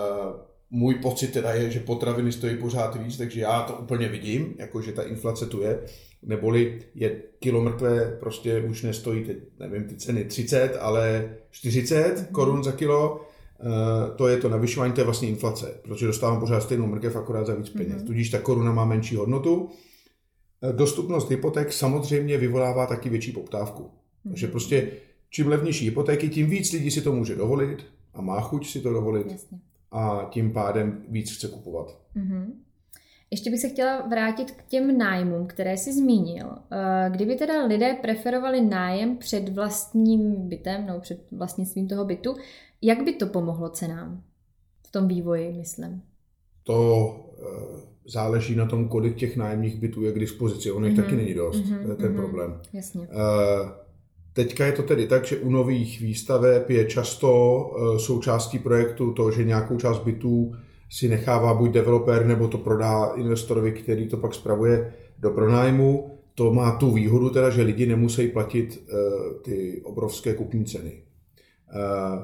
můj 0.71 0.95
pocit 0.95 1.33
teda 1.33 1.53
je, 1.53 1.71
že 1.71 1.81
potraviny 1.81 2.33
stojí 2.33 2.57
pořád 2.57 2.97
víc, 2.97 3.17
takže 3.17 3.41
já 3.41 3.63
to 3.63 3.73
úplně 3.73 4.09
vidím, 4.09 4.55
jako 4.59 4.83
že 4.83 4.93
ta 4.93 5.03
inflace 5.03 5.47
tu 5.47 5.63
je 5.63 5.81
neboli 6.23 6.83
je 6.95 7.23
kilo 7.39 7.61
mrtvé, 7.61 8.17
prostě 8.21 8.61
už 8.61 8.83
nestojí, 8.83 9.25
teď, 9.25 9.37
nevím, 9.61 9.85
ty 9.85 9.97
ceny 9.97 10.25
30, 10.25 10.77
ale 10.81 11.35
40 11.51 12.17
mhm. 12.17 12.27
korun 12.33 12.65
za 12.65 12.73
kilo, 12.73 13.27
Uh, 13.63 14.17
to 14.17 14.29
je 14.29 14.37
to 14.37 14.49
navyšování, 14.49 14.93
to 14.93 15.01
je 15.01 15.05
vlastně 15.05 15.29
inflace, 15.29 15.75
protože 15.83 16.07
dostávám 16.07 16.41
pořád 16.41 16.61
stejnou 16.61 16.87
mrkev, 16.87 17.17
akorát 17.17 17.47
za 17.47 17.55
víc 17.55 17.69
peněz. 17.69 18.03
Mm-hmm. 18.03 18.07
Tudíž 18.07 18.31
ta 18.31 18.39
koruna 18.39 18.73
má 18.73 18.85
menší 18.85 19.17
hodnotu. 19.17 19.55
Uh, 19.55 20.73
dostupnost 20.73 21.31
hypoték 21.31 21.73
samozřejmě 21.73 22.39
vyvolává 22.39 22.87
taky 22.87 23.09
větší 23.09 23.33
poptávku. 23.33 23.83
Mm-hmm. 23.83 24.29
Takže 24.31 24.47
prostě 24.47 24.91
čím 25.31 25.49
levnější 25.49 25.85
hypotéky, 25.85 26.29
tím 26.29 26.51
víc 26.51 26.73
lidí 26.73 26.91
si 26.91 27.01
to 27.01 27.13
může 27.13 27.35
dovolit 27.35 27.87
a 28.15 28.21
má 28.21 28.41
chuť 28.41 28.71
si 28.71 28.81
to 28.81 28.93
dovolit 28.93 29.31
Jasně. 29.31 29.59
a 29.91 30.29
tím 30.31 30.53
pádem 30.53 31.05
víc 31.09 31.37
chce 31.37 31.49
kupovat. 31.49 31.99
Mm-hmm. 32.17 32.47
Ještě 33.33 33.51
bych 33.51 33.61
se 33.61 33.69
chtěla 33.69 34.07
vrátit 34.07 34.51
k 34.51 34.63
těm 34.63 34.99
nájmům, 34.99 35.47
které 35.47 35.77
jsi 35.77 35.93
zmínil. 35.93 36.47
Eh, 36.73 37.11
kdyby 37.11 37.37
teda 37.37 37.67
lidé 37.67 37.97
preferovali 38.03 38.61
nájem 38.61 39.17
před 39.17 39.49
vlastním 39.49 40.49
bytem, 40.49 40.87
nebo 40.87 41.01
před 41.01 41.21
vlastnictvím 41.33 41.89
toho 41.89 42.05
bytu, 42.05 42.37
jak 42.83 43.05
by 43.05 43.13
to 43.13 43.27
pomohlo 43.27 43.69
cenám 43.69 44.23
v 44.87 44.93
tom 44.93 45.09
vývoji, 45.09 45.53
myslím? 45.53 46.03
To 46.63 47.11
eh, 47.39 47.81
záleží 48.07 48.57
na 48.57 48.67
tom, 48.67 48.89
kolik 48.89 49.17
těch 49.17 49.37
nájemních 49.37 49.77
bytů 49.77 50.03
je 50.03 50.13
k 50.13 50.19
dispozici. 50.19 50.71
Ono 50.71 50.87
jich 50.87 50.99
mm-hmm. 50.99 51.03
taky 51.03 51.17
není 51.17 51.35
dost, 51.35 51.57
mm-hmm. 51.57 51.83
to 51.83 51.91
je 51.91 51.97
ten 51.97 52.13
mm-hmm. 52.13 52.17
problém. 52.17 52.61
Jasně. 52.73 53.01
Uh, 53.01 53.69
Teďka 54.35 54.67
je 54.67 54.73
to 54.73 54.83
tedy 54.83 55.07
tak, 55.07 55.25
že 55.25 55.39
u 55.39 55.51
nových 55.51 56.01
výstaveb 56.01 56.71
je 56.71 56.85
často 56.85 57.71
součástí 57.99 58.59
projektu 58.59 59.13
to, 59.13 59.31
že 59.31 59.45
nějakou 59.45 59.79
část 59.79 59.99
bytů 59.99 60.55
si 60.93 61.09
nechává 61.09 61.55
buď 61.55 61.71
developer, 61.71 62.27
nebo 62.27 62.49
to 62.49 62.59
prodá 62.59 63.13
investorovi, 63.17 63.73
který 63.73 64.09
to 64.09 64.17
pak 64.17 64.35
spravuje 64.35 64.95
do 65.19 65.31
pronájmu. 65.31 66.19
To 66.35 66.55
má 66.55 66.77
tu 66.77 66.93
výhodu 66.93 67.31
teda, 67.31 67.51
že 67.51 67.63
lidi 67.63 67.87
nemusí 67.87 68.29
platit 68.29 68.83
uh, 68.83 69.43
ty 69.43 69.83
obrovské 69.85 70.35
kupní 70.35 70.65
ceny. 70.65 71.03
Uh, 71.75 72.23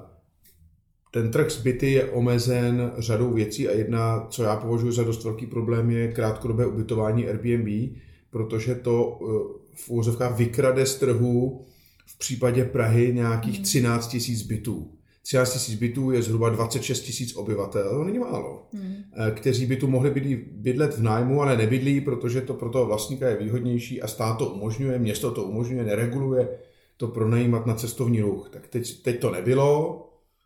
ten 1.10 1.30
trh 1.30 1.50
s 1.50 1.62
byty 1.62 1.92
je 1.92 2.04
omezen 2.04 2.92
řadou 2.98 3.32
věcí 3.32 3.68
a 3.68 3.72
jedna, 3.72 4.26
co 4.30 4.42
já 4.42 4.56
považuji 4.56 4.92
za 4.92 5.02
dost 5.04 5.24
velký 5.24 5.46
problém, 5.46 5.90
je 5.90 6.12
krátkodobé 6.12 6.66
ubytování 6.66 7.28
Airbnb, 7.28 7.96
protože 8.30 8.74
to 8.74 9.18
eh, 9.20 9.26
v 9.74 9.90
úvozovkách 9.90 10.38
vykrade 10.38 10.86
z 10.86 10.98
trhu 10.98 11.64
v 12.06 12.18
případě 12.18 12.64
Prahy 12.64 13.12
nějakých 13.14 13.62
13 13.62 14.12
hmm. 14.12 14.22
000 14.28 14.42
bytů. 14.48 14.97
13 15.28 15.68
000 15.68 15.80
bytů 15.80 16.10
je 16.10 16.22
zhruba 16.22 16.48
26 16.48 17.20
000 17.20 17.42
obyvatel, 17.42 17.90
to 17.90 18.04
není 18.04 18.18
málo, 18.18 18.66
hmm. 18.72 18.94
kteří 19.34 19.66
by 19.66 19.76
tu 19.76 19.86
mohli 19.86 20.10
bydlet, 20.10 20.38
bydlet 20.52 20.94
v 20.94 21.02
nájmu, 21.02 21.42
ale 21.42 21.56
nebydlí, 21.56 22.00
protože 22.00 22.40
to 22.40 22.54
pro 22.54 22.70
toho 22.70 22.86
vlastníka 22.86 23.28
je 23.28 23.36
výhodnější 23.36 24.02
a 24.02 24.08
stát 24.08 24.38
to 24.38 24.46
umožňuje, 24.46 24.98
město 24.98 25.30
to 25.30 25.44
umožňuje, 25.44 25.84
nereguluje 25.84 26.48
to 26.96 27.08
pronajímat 27.08 27.66
na 27.66 27.74
cestovní 27.74 28.20
ruch. 28.20 28.50
Tak 28.52 28.68
teď, 28.68 29.02
teď 29.02 29.20
to 29.20 29.30
nebylo, 29.30 30.04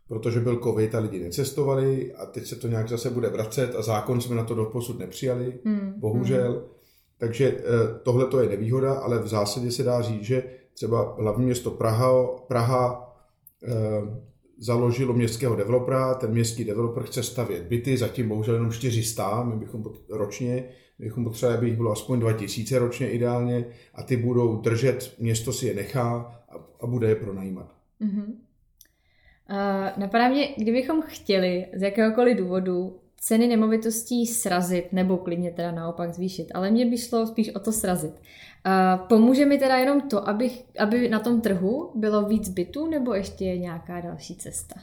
protože 0.08 0.40
byl 0.40 0.60
covid 0.62 0.94
a 0.94 0.98
lidi 0.98 1.20
necestovali 1.20 2.14
a 2.14 2.26
teď 2.26 2.46
se 2.46 2.56
to 2.56 2.68
nějak 2.68 2.88
zase 2.88 3.10
bude 3.10 3.28
vracet 3.28 3.74
a 3.74 3.82
zákon 3.82 4.20
jsme 4.20 4.36
na 4.36 4.44
to 4.44 4.54
doposud 4.54 4.98
nepřijali, 4.98 5.58
hmm. 5.64 5.94
bohužel. 5.96 6.52
Hmm. 6.52 6.62
Takže 7.18 7.48
eh, 7.58 7.62
tohle 8.02 8.26
to 8.26 8.40
je 8.40 8.48
nevýhoda, 8.48 8.94
ale 8.94 9.18
v 9.18 9.26
zásadě 9.26 9.70
se 9.70 9.82
dá 9.82 10.02
říct, 10.02 10.22
že 10.22 10.44
třeba 10.74 11.16
hlavní 11.18 11.44
město 11.44 11.70
Praha, 11.70 12.26
Praha 12.48 13.14
eh, 13.64 14.31
založilo 14.62 15.14
městského 15.14 15.56
developera, 15.56 16.14
ten 16.14 16.30
městský 16.30 16.64
developer 16.64 17.02
chce 17.02 17.22
stavět 17.22 17.62
byty, 17.62 17.96
zatím 17.96 18.28
bohužel 18.28 18.54
jenom 18.54 18.72
400, 18.72 19.44
my 19.44 19.56
bychom 19.56 19.84
ročně, 20.10 20.64
my 20.98 21.04
bychom 21.04 21.24
potřebovali, 21.24 21.58
aby 21.58 21.66
jich 21.66 21.76
bylo 21.76 21.92
aspoň 21.92 22.20
2000 22.20 22.78
ročně 22.78 23.10
ideálně 23.10 23.64
a 23.94 24.02
ty 24.02 24.16
budou 24.16 24.60
držet, 24.60 25.14
město 25.18 25.52
si 25.52 25.66
je 25.66 25.74
nechá 25.74 26.42
a, 26.48 26.54
a 26.80 26.86
bude 26.86 27.08
je 27.08 27.14
pronajímat. 27.14 27.74
Mm-hmm. 28.00 28.26
Uh, 29.50 30.00
napadá 30.00 30.28
mě, 30.28 30.54
kdybychom 30.58 31.02
chtěli 31.02 31.66
z 31.74 31.82
jakéhokoliv 31.82 32.38
důvodu 32.38 33.01
ceny 33.24 33.46
nemovitostí 33.46 34.26
srazit, 34.26 34.92
nebo 34.92 35.16
klidně 35.16 35.50
teda 35.50 35.72
naopak 35.72 36.14
zvýšit, 36.14 36.46
ale 36.54 36.70
mě 36.70 36.86
by 36.86 36.98
šlo 36.98 37.26
spíš 37.26 37.54
o 37.54 37.58
to 37.58 37.72
srazit. 37.72 38.12
Uh, 38.12 39.06
pomůže 39.08 39.46
mi 39.46 39.58
teda 39.58 39.76
jenom 39.76 40.00
to, 40.00 40.28
aby, 40.28 40.50
aby 40.78 41.08
na 41.08 41.20
tom 41.20 41.40
trhu 41.40 41.92
bylo 41.94 42.28
víc 42.28 42.48
bytů, 42.48 42.90
nebo 42.90 43.14
ještě 43.14 43.44
je 43.44 43.58
nějaká 43.58 44.00
další 44.00 44.36
cesta? 44.36 44.74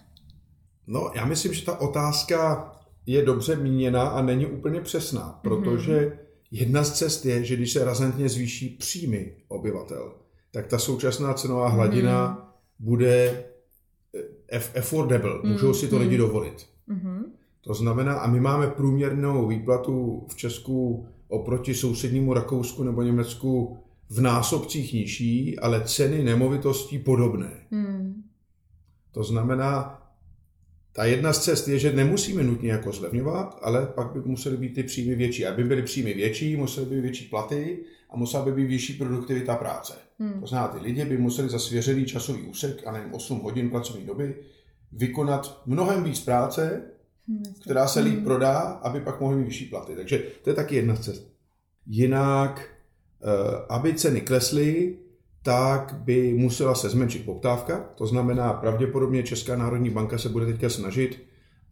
No, 0.88 1.12
já 1.16 1.26
myslím, 1.26 1.54
že 1.54 1.66
ta 1.66 1.82
otázka 1.82 2.72
je 3.06 3.26
dobře 3.26 3.56
míněna 3.56 4.08
a 4.08 4.22
není 4.22 4.46
úplně 4.46 4.82
přesná, 4.82 5.26
mhm. 5.26 5.36
protože 5.42 6.00
mm-hmm. 6.00 6.18
jedna 6.52 6.84
z 6.84 6.92
cest 6.92 7.26
je, 7.26 7.44
že 7.44 7.56
když 7.56 7.74
se 7.74 7.86
razantně 7.86 8.30
zvýší 8.30 8.70
příjmy 8.70 9.36
obyvatel, 9.48 10.14
tak 10.52 10.68
ta 10.68 10.80
současná 10.80 11.34
cenová 11.34 11.70
hladina 11.70 12.38
mm-hmm. 12.38 12.86
bude 12.86 13.44
affordable, 14.78 15.40
můžou 15.44 15.74
si 15.74 15.88
to 15.88 15.98
lidi 15.98 16.18
mhm. 16.18 16.28
dovolit. 16.28 16.66
Mm-hmm. 16.90 17.19
To 17.62 17.74
znamená, 17.74 18.14
a 18.14 18.28
my 18.28 18.40
máme 18.40 18.68
průměrnou 18.68 19.48
výplatu 19.48 20.26
v 20.28 20.36
Česku 20.36 21.08
oproti 21.28 21.74
sousednímu 21.74 22.34
Rakousku 22.34 22.84
nebo 22.84 23.02
Německu 23.02 23.78
v 24.10 24.22
násobcích 24.22 24.94
nižší, 24.94 25.60
ale 25.60 25.84
ceny 25.86 26.24
nemovitostí 26.24 27.00
podobné. 27.00 27.52
Hmm. 27.72 28.24
To 29.12 29.24
znamená, 29.24 30.02
ta 30.94 31.06
jedna 31.06 31.34
z 31.34 31.44
cest 31.44 31.68
je, 31.68 31.80
že 31.80 31.94
nemusíme 31.94 32.44
nutně 32.44 32.72
jako 32.72 32.92
zlevňovat, 32.92 33.60
ale 33.62 33.86
pak 33.86 34.12
by 34.12 34.20
musely 34.26 34.58
být 34.58 34.74
ty 34.74 34.84
příjmy 34.84 35.16
větší. 35.16 35.46
Aby 35.46 35.64
byly 35.64 35.82
příjmy 35.82 36.14
větší, 36.14 36.56
musely 36.56 36.86
by 36.86 36.96
být 36.96 37.02
větší 37.02 37.26
platy 37.26 37.80
a 38.10 38.18
musela 38.18 38.46
by 38.46 38.52
být 38.52 38.66
vyšší 38.66 38.94
produktivita 38.94 39.56
práce. 39.56 39.94
Hmm. 40.20 40.42
To 40.42 40.48
znamená, 40.48 40.74
ty 40.74 40.80
lidi 40.80 41.06
by 41.06 41.18
museli 41.18 41.50
za 41.50 41.60
svěřený 41.60 42.06
časový 42.06 42.42
úsek, 42.42 42.88
a 42.88 42.92
nevím, 42.92 43.14
8 43.14 43.40
hodin 43.40 43.70
pracovní 43.70 44.06
doby, 44.06 44.36
vykonat 44.92 45.62
mnohem 45.66 46.04
víc 46.04 46.20
práce, 46.20 46.82
která 47.62 47.88
se 47.88 48.00
líp 48.00 48.16
hmm. 48.16 48.24
prodá, 48.24 48.60
aby 48.60 49.02
pak 49.02 49.20
mohly 49.20 49.38
mít 49.38 49.44
vyšší 49.44 49.66
platy. 49.66 49.96
Takže 49.96 50.24
to 50.44 50.50
je 50.50 50.54
taky 50.54 50.76
jedna 50.76 50.96
z 50.96 51.00
cest. 51.00 51.34
Jinak, 51.86 52.70
eh, 53.22 53.66
aby 53.70 53.94
ceny 53.94 54.22
klesly, 54.22 54.98
tak 55.44 55.96
by 55.98 56.34
musela 56.34 56.76
se 56.76 56.90
zmenšit 56.90 57.26
poptávka. 57.26 57.90
To 57.96 58.08
znamená, 58.08 58.54
pravděpodobně 58.54 59.24
Česká 59.24 59.56
národní 59.56 59.90
banka 59.90 60.18
se 60.18 60.30
bude 60.30 60.46
teďka 60.46 60.70
snažit 60.70 61.20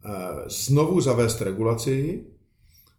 eh, 0.04 0.10
znovu 0.46 1.00
zavést 1.00 1.42
regulaci, 1.42 2.24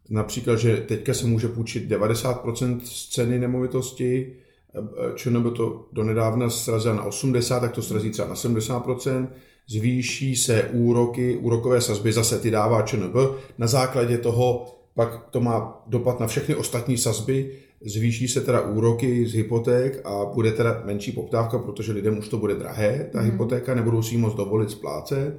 například, 0.09 0.55
že 0.55 0.77
teďka 0.77 1.13
se 1.13 1.27
může 1.27 1.47
půjčit 1.47 1.89
90% 1.91 2.79
z 2.83 3.09
ceny 3.09 3.39
nemovitosti, 3.39 4.35
eh, 4.75 5.15
čo 5.15 5.29
nebo 5.29 5.51
to 5.51 5.89
donedávna 5.93 6.49
srazila 6.49 6.95
na 6.95 7.03
80, 7.03 7.59
tak 7.59 7.71
to 7.71 7.81
srazí 7.81 8.11
třeba 8.11 8.27
na 8.27 8.35
70%, 8.35 9.27
zvýší 9.69 10.35
se 10.35 10.63
úroky, 10.63 11.37
úrokové 11.37 11.81
sazby, 11.81 12.13
zase 12.13 12.39
ty 12.39 12.51
dává 12.51 12.81
ČNB, 12.81 13.15
na 13.57 13.67
základě 13.67 14.17
toho 14.17 14.75
pak 14.95 15.29
to 15.29 15.41
má 15.41 15.83
dopad 15.87 16.19
na 16.19 16.27
všechny 16.27 16.55
ostatní 16.55 16.97
sazby, 16.97 17.51
zvýší 17.85 18.27
se 18.27 18.41
teda 18.41 18.61
úroky 18.61 19.25
z 19.25 19.33
hypoték 19.33 20.01
a 20.05 20.25
bude 20.25 20.51
teda 20.51 20.81
menší 20.85 21.11
poptávka, 21.11 21.59
protože 21.59 21.91
lidem 21.91 22.17
už 22.17 22.27
to 22.27 22.37
bude 22.37 22.55
drahé, 22.55 23.09
ta 23.11 23.21
mm. 23.21 23.25
hypotéka, 23.25 23.75
nebudou 23.75 24.01
si 24.01 24.13
ji 24.13 24.17
moc 24.17 24.35
dovolit 24.35 24.71
splácet. 24.71 25.37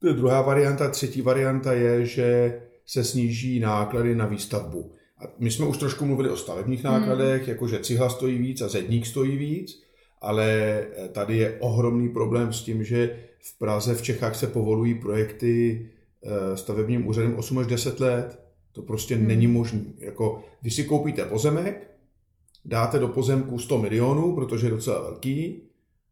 To 0.00 0.06
je 0.08 0.12
druhá 0.12 0.42
varianta. 0.42 0.90
Třetí 0.90 1.22
varianta 1.22 1.72
je, 1.72 2.06
že 2.06 2.60
se 2.86 3.04
sníží 3.04 3.60
náklady 3.60 4.14
na 4.14 4.26
výstavbu. 4.26 4.92
A 5.18 5.24
my 5.38 5.50
jsme 5.50 5.66
už 5.66 5.78
trošku 5.78 6.04
mluvili 6.04 6.30
o 6.30 6.36
stavebních 6.36 6.84
nákladech, 6.84 7.42
mm. 7.42 7.48
jakože 7.48 7.78
cihla 7.78 8.08
stojí 8.08 8.38
víc 8.38 8.60
a 8.60 8.68
zedník 8.68 9.06
stojí 9.06 9.36
víc, 9.36 9.82
ale 10.20 10.82
tady 11.12 11.36
je 11.36 11.56
ohromný 11.60 12.08
problém 12.08 12.52
s 12.52 12.62
tím, 12.62 12.84
že 12.84 13.18
v 13.40 13.58
Praze, 13.58 13.94
v 13.94 14.02
Čechách 14.02 14.36
se 14.36 14.46
povolují 14.46 14.94
projekty 14.94 15.86
eh, 16.22 16.56
stavebním 16.56 17.06
úřadem 17.06 17.34
8 17.38 17.58
až 17.58 17.66
10 17.66 18.00
let. 18.00 18.40
To 18.72 18.82
prostě 18.82 19.16
hmm. 19.16 19.26
není 19.26 19.46
možné. 19.46 19.80
Jako, 19.98 20.44
když 20.60 20.74
si 20.74 20.84
koupíte 20.84 21.24
pozemek, 21.24 21.90
dáte 22.64 22.98
do 22.98 23.08
pozemku 23.08 23.58
100 23.58 23.78
milionů, 23.78 24.34
protože 24.34 24.66
je 24.66 24.70
docela 24.70 25.02
velký, 25.02 25.62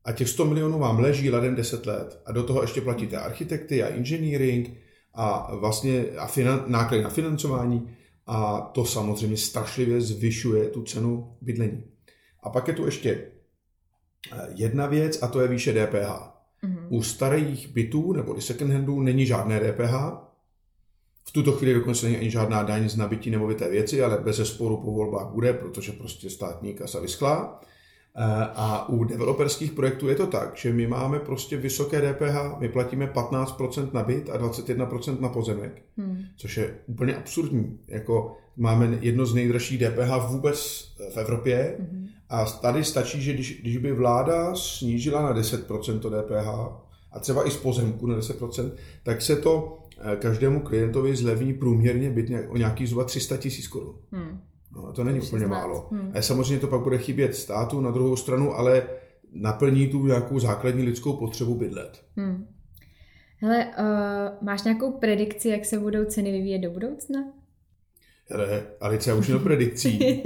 a 0.05 0.13
těch 0.13 0.29
100 0.29 0.45
milionů 0.45 0.79
vám 0.79 0.99
leží 0.99 1.31
ladem 1.31 1.55
10 1.55 1.87
let. 1.87 2.21
A 2.27 2.33
do 2.33 2.43
toho 2.43 2.63
ještě 2.63 2.81
platíte 2.81 3.17
architekty 3.17 3.83
a 3.83 3.89
engineering 3.89 4.71
a 5.15 5.55
vlastně 5.57 6.05
a 6.19 6.27
finan, 6.27 6.65
náklady 6.67 7.03
na 7.03 7.09
financování. 7.09 7.89
A 8.27 8.61
to 8.61 8.85
samozřejmě 8.85 9.37
strašlivě 9.37 10.01
zvyšuje 10.01 10.69
tu 10.69 10.83
cenu 10.83 11.37
bydlení. 11.41 11.85
A 12.43 12.51
pak 12.51 12.69
je 12.69 12.75
tu 12.75 12.85
ještě 12.85 13.11
eh, 13.11 13.34
jedna 14.55 14.87
věc 14.87 15.23
a 15.23 15.29
to 15.29 15.41
je 15.41 15.49
výše 15.49 15.73
DPH. 15.73 16.35
Mm-hmm. 16.65 16.87
U 16.89 17.03
starých 17.03 17.69
bytů 17.69 18.13
nebo 18.13 18.41
second 18.41 18.73
handů 18.73 19.01
není 19.01 19.27
žádné 19.27 19.61
DPH. 19.61 19.95
V 21.25 21.33
tuto 21.33 21.53
chvíli 21.53 21.75
dokonce 21.75 22.07
není 22.07 22.19
ani 22.19 22.31
žádná 22.31 22.63
daň 22.63 22.89
z 22.89 22.97
nabití 22.97 23.31
nemovité 23.31 23.71
věci, 23.71 24.03
ale 24.03 24.19
bez 24.19 24.37
sporu 24.37 24.77
po 24.77 24.93
volbách 24.93 25.27
bude, 25.27 25.53
protože 25.53 25.93
prostě 25.93 26.31
státní 26.31 26.75
kasa 26.75 27.01
vyschlá. 27.01 27.61
Eh, 28.17 28.23
a 28.55 28.89
u 28.89 29.05
developerských 29.05 29.73
projektů 29.73 30.09
je 30.09 30.15
to 30.15 30.27
tak, 30.27 30.57
že 30.57 30.73
my 30.73 30.87
máme 30.87 31.19
prostě 31.19 31.57
vysoké 31.57 32.01
DPH, 32.01 32.59
my 32.59 32.69
platíme 32.69 33.07
15% 33.07 33.93
na 33.93 34.03
byt 34.03 34.31
a 34.31 34.39
21% 34.39 35.21
na 35.21 35.29
pozemek, 35.29 35.83
hmm. 35.97 36.19
což 36.37 36.57
je 36.57 36.75
úplně 36.87 37.17
absurdní. 37.17 37.79
Jako 37.89 38.37
máme 38.57 38.99
jedno 39.01 39.27
z 39.27 39.35
nejdražších 39.35 39.79
DPH 39.79 40.31
vůbec 40.31 40.89
v 41.15 41.17
Evropě 41.17 41.77
hmm. 41.79 42.04
A 42.35 42.45
tady 42.45 42.85
stačí, 42.85 43.23
že 43.23 43.33
když, 43.33 43.61
když 43.61 43.77
by 43.77 43.93
vláda 43.93 44.55
snížila 44.55 45.23
na 45.23 45.35
10% 45.35 45.99
to 45.99 46.11
DPH 46.11 46.49
a 47.13 47.21
třeba 47.21 47.47
i 47.47 47.51
z 47.51 47.57
pozemku 47.57 48.07
na 48.07 48.19
10%, 48.19 48.71
tak 49.03 49.23
se 49.23 49.37
to 49.37 49.79
eh, 49.99 50.17
každému 50.17 50.61
klientovi 50.61 51.17
zlevní 51.17 51.55
průměrně 51.55 52.11
byt 52.11 52.31
o 52.49 52.57
nějakých 52.57 52.89
zhruba 52.89 53.05
300 53.05 53.37
tisíc 53.37 53.69
korun. 53.69 53.95
Hmm. 54.13 54.41
No, 54.77 54.93
to 54.93 55.05
není 55.05 55.21
úplně 55.21 55.47
znát. 55.47 55.59
málo. 55.59 55.89
Hmm. 55.91 56.13
A 56.15 56.23
samozřejmě 56.23 56.59
to 56.59 56.67
pak 56.67 56.81
bude 56.81 56.99
chybět 56.99 57.35
státu 57.35 57.81
na 57.81 57.91
druhou 57.91 58.17
stranu, 58.17 58.55
ale 58.55 58.83
naplní 59.33 59.89
tu 59.89 60.07
nějakou 60.07 60.39
základní 60.39 60.83
lidskou 60.83 61.13
potřebu 61.13 61.55
bydlet. 61.55 62.03
Hmm. 62.17 62.47
Hele, 63.37 63.67
uh, 63.67 64.47
máš 64.47 64.63
nějakou 64.63 64.93
predikci, 64.93 65.49
jak 65.49 65.65
se 65.65 65.79
budou 65.79 66.05
ceny 66.05 66.33
vyvíjet 66.33 66.59
do 66.59 66.71
budoucna? 66.71 67.25
Hele, 68.31 68.63
Alice, 68.81 69.11
já 69.11 69.17
už 69.17 69.27
měl 69.27 69.39
predikcí. 69.39 70.23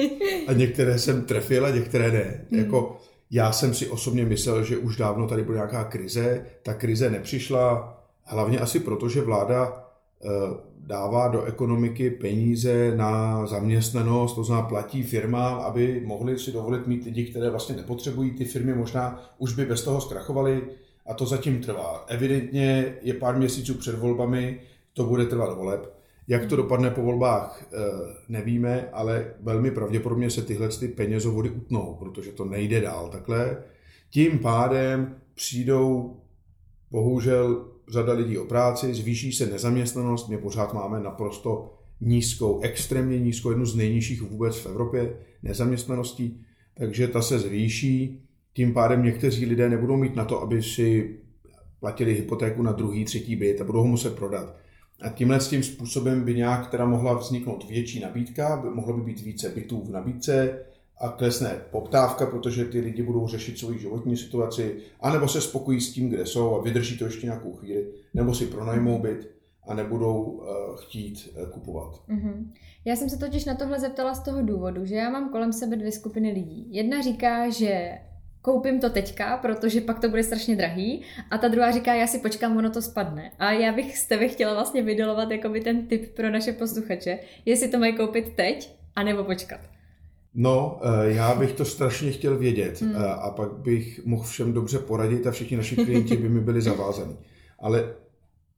A 0.46 0.52
některé 0.52 0.98
jsem 0.98 1.22
trefil 1.22 1.66
a 1.66 1.70
některé 1.70 2.12
ne. 2.12 2.46
Hmm. 2.50 2.61
Jako, 2.61 2.96
já 3.30 3.52
jsem 3.52 3.74
si 3.74 3.88
osobně 3.88 4.24
myslel, 4.24 4.64
že 4.64 4.76
už 4.76 4.96
dávno 4.96 5.26
tady 5.26 5.42
bude 5.42 5.56
nějaká 5.56 5.84
krize. 5.84 6.46
Ta 6.62 6.74
krize 6.74 7.11
nepřišla 7.11 7.94
hlavně 8.24 8.58
asi 8.58 8.80
proto, 8.80 9.08
že 9.08 9.20
vláda 9.20 9.87
uh, 10.18 10.30
dává 10.78 11.28
do 11.28 11.44
ekonomiky 11.44 12.11
peníze 12.11 12.96
na 12.96 13.46
zaměstnanost, 13.46 14.34
to 14.34 14.44
znamená 14.44 14.68
platí 14.68 15.02
firmám, 15.02 15.58
aby 15.58 16.02
mohli 16.04 16.38
si 16.38 16.52
dovolit 16.52 16.87
mít 16.87 17.04
lidi, 17.04 17.24
které 17.24 17.50
vlastně 17.50 17.76
nepotřebují. 17.76 18.30
Ty 18.30 18.44
firmy 18.44 18.74
možná 18.74 19.32
už 19.38 19.54
by 19.54 19.64
bez 19.64 19.82
toho 19.82 20.00
zkrachovaly 20.00 20.62
a 21.06 21.14
to 21.14 21.26
zatím 21.26 21.61
trvá. 21.61 22.04
Evidentně 22.08 22.94
je 23.02 23.14
pár 23.14 23.37
měsíců 23.37 23.74
před 23.74 23.98
volbami, 23.98 24.61
to 24.92 25.04
bude 25.04 25.26
trvat 25.26 25.56
voleb. 25.56 25.97
Jak 26.28 26.46
to 26.46 26.56
dopadne 26.56 26.90
po 26.90 27.02
volbách, 27.02 27.64
eh, 27.72 27.76
nevíme, 28.28 28.88
ale 28.92 29.34
velmi 29.40 29.70
pravděpodobně 29.70 30.30
se 30.30 30.42
tyhle 30.42 30.68
ty 30.68 30.88
penězovody 30.88 31.50
utnou, 31.50 31.96
protože 31.98 32.32
to 32.32 32.44
nejde 32.44 32.80
dál 32.80 33.08
takhle. 33.08 33.56
Tím 34.10 34.38
pádem 34.38 35.16
přijdou 35.34 36.16
bohužel 36.90 37.68
řada 37.88 38.12
lidí 38.12 38.38
o 38.38 38.44
práci, 38.44 38.94
zvýší 38.94 39.32
se 39.32 39.46
nezaměstnanost, 39.46 40.28
my 40.28 40.38
pořád 40.38 40.74
máme 40.74 41.00
naprosto 41.00 41.74
nízkou, 42.00 42.60
extrémně 42.62 43.18
nízkou, 43.18 43.50
jednu 43.50 43.66
z 43.66 43.74
nejnižších 43.74 44.22
vůbec 44.22 44.56
v 44.56 44.66
Evropě 44.66 45.16
nezaměstnaností, 45.42 46.44
takže 46.74 47.08
ta 47.08 47.22
se 47.22 47.38
zvýší, 47.38 48.22
tím 48.52 48.74
pádem 48.74 49.02
někteří 49.02 49.46
lidé 49.46 49.68
nebudou 49.68 49.96
mít 49.96 50.16
na 50.16 50.24
to, 50.24 50.42
aby 50.42 50.62
si 50.62 51.16
platili 51.80 52.14
hypotéku 52.14 52.62
na 52.62 52.72
druhý, 52.72 53.04
třetí 53.04 53.36
byt 53.36 53.60
a 53.60 53.64
budou 53.64 53.80
ho 53.80 53.86
muset 53.86 54.16
prodat. 54.16 54.56
A 55.02 55.08
tímhle 55.08 55.40
s 55.40 55.48
tím 55.48 55.62
způsobem 55.62 56.24
by 56.24 56.34
nějak 56.34 56.70
teda 56.70 56.84
mohla 56.84 57.18
vzniknout 57.18 57.68
větší 57.68 58.00
nabídka, 58.00 58.62
mohlo 58.74 58.96
by 58.96 59.02
být 59.02 59.20
více 59.20 59.48
bytů 59.48 59.80
v 59.80 59.90
nabídce 59.90 60.58
a 61.00 61.08
klesne 61.08 61.61
poptávka, 61.70 62.26
protože 62.26 62.64
ty 62.64 62.80
lidi 62.80 63.02
budou 63.02 63.26
řešit 63.26 63.58
svoji 63.58 63.78
životní 63.78 64.16
situaci, 64.16 64.76
anebo 65.00 65.28
se 65.28 65.40
spokojí 65.40 65.80
s 65.80 65.92
tím, 65.92 66.08
kde 66.08 66.26
jsou 66.26 66.54
a 66.54 66.62
vydrží 66.62 66.98
to 66.98 67.04
ještě 67.04 67.26
nějakou 67.26 67.52
chvíli, 67.52 67.87
nebo 68.14 68.34
si 68.34 68.46
pronajmou 68.46 68.98
byt 68.98 69.30
a 69.66 69.74
nebudou 69.74 70.22
uh, 70.22 70.46
chtít 70.76 71.30
uh, 71.37 71.48
kupovat. 71.48 72.02
Mm-hmm. 72.08 72.46
Já 72.84 72.96
jsem 72.96 73.11
se 73.11 73.18
totiž 73.18 73.44
na 73.44 73.54
tohle 73.54 73.80
zeptala 73.80 74.14
z 74.14 74.22
toho 74.22 74.42
důvodu, 74.42 74.84
že 74.84 74.94
já 74.94 75.11
mám 75.11 75.28
kolem 75.28 75.52
sebe 75.52 75.76
dvě 75.76 75.92
skupiny 75.92 76.32
lidí. 76.32 76.68
Jedna 76.70 77.02
říká, 77.02 77.50
že 77.50 77.98
koupím 78.48 78.80
to 78.80 78.90
teďka, 78.90 79.37
protože 79.37 79.80
pak 79.80 80.00
to 80.00 80.08
bude 80.08 80.22
strašně 80.22 80.56
drahý. 80.56 81.02
A 81.30 81.38
ta 81.38 81.48
druhá 81.48 81.70
říká, 81.70 81.94
já 81.94 82.06
si 82.06 82.18
počkám, 82.18 82.56
ono 82.56 82.70
to 82.70 82.82
spadne. 82.82 83.32
A 83.38 83.52
já 83.52 83.72
bych 83.72 83.98
z 83.98 84.06
tebe 84.06 84.28
chtěla 84.28 84.54
vlastně 84.54 84.82
vydolovat 84.82 85.28
by 85.48 85.61
ten 85.61 85.87
tip 85.87 86.14
pro 86.14 86.30
naše 86.30 86.52
posluchače, 86.52 87.18
jestli 87.44 87.68
to 87.68 87.78
mají 87.78 87.96
koupit 87.96 88.32
teď, 88.37 88.76
anebo 88.96 89.24
počkat. 89.24 89.61
No, 90.34 90.80
eh, 90.82 91.12
já 91.12 91.34
bych 91.34 91.52
to 91.52 91.64
strašně 91.64 92.11
chtěl 92.11 92.38
vědět 92.38 92.80
hmm. 92.80 92.96
Eh, 92.96 93.06
a 93.06 93.30
pak 93.30 93.52
bych 93.52 94.00
mohl 94.04 94.24
všem 94.24 94.52
dobře 94.52 94.78
poradit 94.78 95.26
a 95.26 95.30
všichni 95.30 95.56
naši 95.56 95.76
klienti 95.76 96.16
by 96.16 96.28
mi 96.28 96.40
byli 96.40 96.62
zavázaní. 96.62 97.16
Ale 97.58 97.94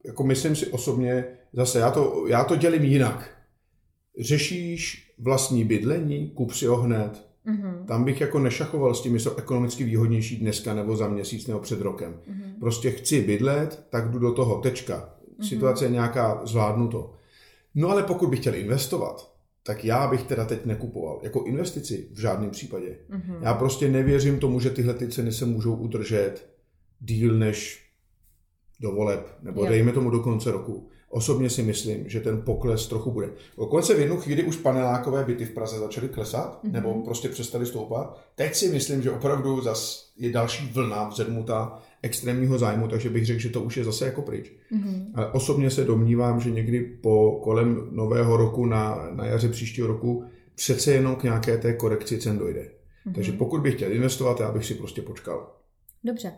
jako 0.06 0.24
myslím 0.24 0.56
si 0.56 0.66
osobně, 0.66 1.24
zase 1.52 1.78
já 1.78 1.90
to, 1.90 2.24
já 2.28 2.44
to 2.44 2.56
dělím 2.56 2.84
jinak. 2.84 3.30
Řešíš 4.20 5.12
vlastní 5.18 5.64
bydlení, 5.64 6.30
kup 6.30 6.52
si 6.52 6.66
ho 6.66 6.76
hned, 6.76 7.29
Mm-hmm. 7.46 7.84
Tam 7.84 8.04
bych 8.04 8.20
jako 8.20 8.38
nešachoval 8.38 8.94
s 8.94 9.02
tím, 9.02 9.14
jestli 9.14 9.30
ekonomicky 9.36 9.84
výhodnější 9.84 10.36
dneska 10.36 10.74
nebo 10.74 10.96
za 10.96 11.08
měsíc 11.08 11.46
nebo 11.46 11.60
před 11.60 11.80
rokem. 11.80 12.12
Mm-hmm. 12.12 12.58
Prostě 12.60 12.90
chci 12.90 13.22
bydlet, 13.22 13.86
tak 13.90 14.10
jdu 14.10 14.18
do 14.18 14.32
toho, 14.32 14.60
tečka. 14.60 15.14
Mm-hmm. 15.40 15.48
Situace 15.48 15.84
je 15.84 15.90
nějaká, 15.90 16.40
zvládnu 16.44 16.88
to. 16.88 17.12
No 17.74 17.88
ale 17.88 18.02
pokud 18.02 18.30
bych 18.30 18.40
chtěl 18.40 18.54
investovat, 18.54 19.34
tak 19.62 19.84
já 19.84 20.06
bych 20.06 20.22
teda 20.22 20.44
teď 20.44 20.64
nekupoval. 20.64 21.20
Jako 21.22 21.44
investici 21.44 22.08
v 22.12 22.20
žádném 22.20 22.50
případě. 22.50 22.96
Mm-hmm. 23.10 23.42
Já 23.42 23.54
prostě 23.54 23.88
nevěřím 23.88 24.38
tomu, 24.38 24.60
že 24.60 24.70
tyhle 24.70 24.94
ty 24.94 25.08
ceny 25.08 25.32
se 25.32 25.46
můžou 25.46 25.74
udržet 25.74 26.50
díl 27.00 27.38
než 27.38 27.86
do 28.80 28.92
voleb, 28.92 29.36
nebo 29.42 29.64
jo. 29.64 29.70
dejme 29.70 29.92
tomu 29.92 30.10
do 30.10 30.20
konce 30.20 30.50
roku. 30.50 30.89
Osobně 31.12 31.50
si 31.50 31.62
myslím, 31.62 32.08
že 32.08 32.20
ten 32.20 32.42
pokles 32.42 32.86
trochu 32.86 33.10
bude. 33.10 33.28
Dokonce 33.58 33.94
v 33.94 34.00
jednu 34.00 34.16
chvíli 34.16 34.42
už 34.42 34.56
panelákové 34.56 35.24
byty 35.24 35.44
v 35.44 35.50
Praze 35.50 35.78
začaly 35.78 36.08
klesat, 36.08 36.64
mm-hmm. 36.64 36.72
nebo 36.72 36.94
prostě 36.94 37.28
přestaly 37.28 37.66
stoupat. 37.66 38.20
Teď 38.34 38.54
si 38.54 38.68
myslím, 38.68 39.02
že 39.02 39.10
opravdu 39.10 39.60
zas 39.60 40.10
je 40.16 40.32
další 40.32 40.70
vlna 40.72 41.08
vzedmuta 41.08 41.82
extrémního 42.02 42.58
zájmu, 42.58 42.88
takže 42.88 43.10
bych 43.10 43.26
řekl, 43.26 43.40
že 43.40 43.48
to 43.48 43.62
už 43.62 43.76
je 43.76 43.84
zase 43.84 44.06
jako 44.06 44.22
pryč. 44.22 44.52
Mm-hmm. 44.72 45.06
Ale 45.14 45.32
osobně 45.32 45.70
se 45.70 45.84
domnívám, 45.84 46.40
že 46.40 46.50
někdy 46.50 46.80
po 46.80 47.40
kolem 47.44 47.88
nového 47.90 48.36
roku 48.36 48.66
na, 48.66 49.08
na 49.10 49.26
jaře 49.26 49.48
příštího 49.48 49.86
roku 49.86 50.24
přece 50.54 50.92
jenom 50.92 51.16
k 51.16 51.22
nějaké 51.22 51.58
té 51.58 51.72
korekci 51.72 52.18
cen 52.18 52.38
dojde. 52.38 52.60
Mm-hmm. 52.60 53.14
Takže 53.14 53.32
pokud 53.32 53.60
bych 53.60 53.74
chtěl 53.74 53.92
investovat, 53.92 54.40
já 54.40 54.52
bych 54.52 54.66
si 54.66 54.74
prostě 54.74 55.02
počkal. 55.02 55.52
Dobře. 56.04 56.32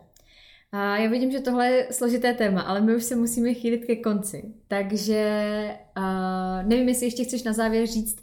A 0.72 0.98
já 0.98 1.10
vidím, 1.10 1.30
že 1.30 1.40
tohle 1.40 1.68
je 1.68 1.88
složité 1.90 2.34
téma, 2.34 2.60
ale 2.60 2.80
my 2.80 2.96
už 2.96 3.04
se 3.04 3.16
musíme 3.16 3.54
chýlit 3.54 3.84
ke 3.84 3.96
konci. 3.96 4.44
Takže 4.68 5.70
uh, 5.98 6.68
nevím, 6.68 6.88
jestli 6.88 7.06
ještě 7.06 7.24
chceš 7.24 7.42
na 7.42 7.52
závěr 7.52 7.86
říct 7.86 8.22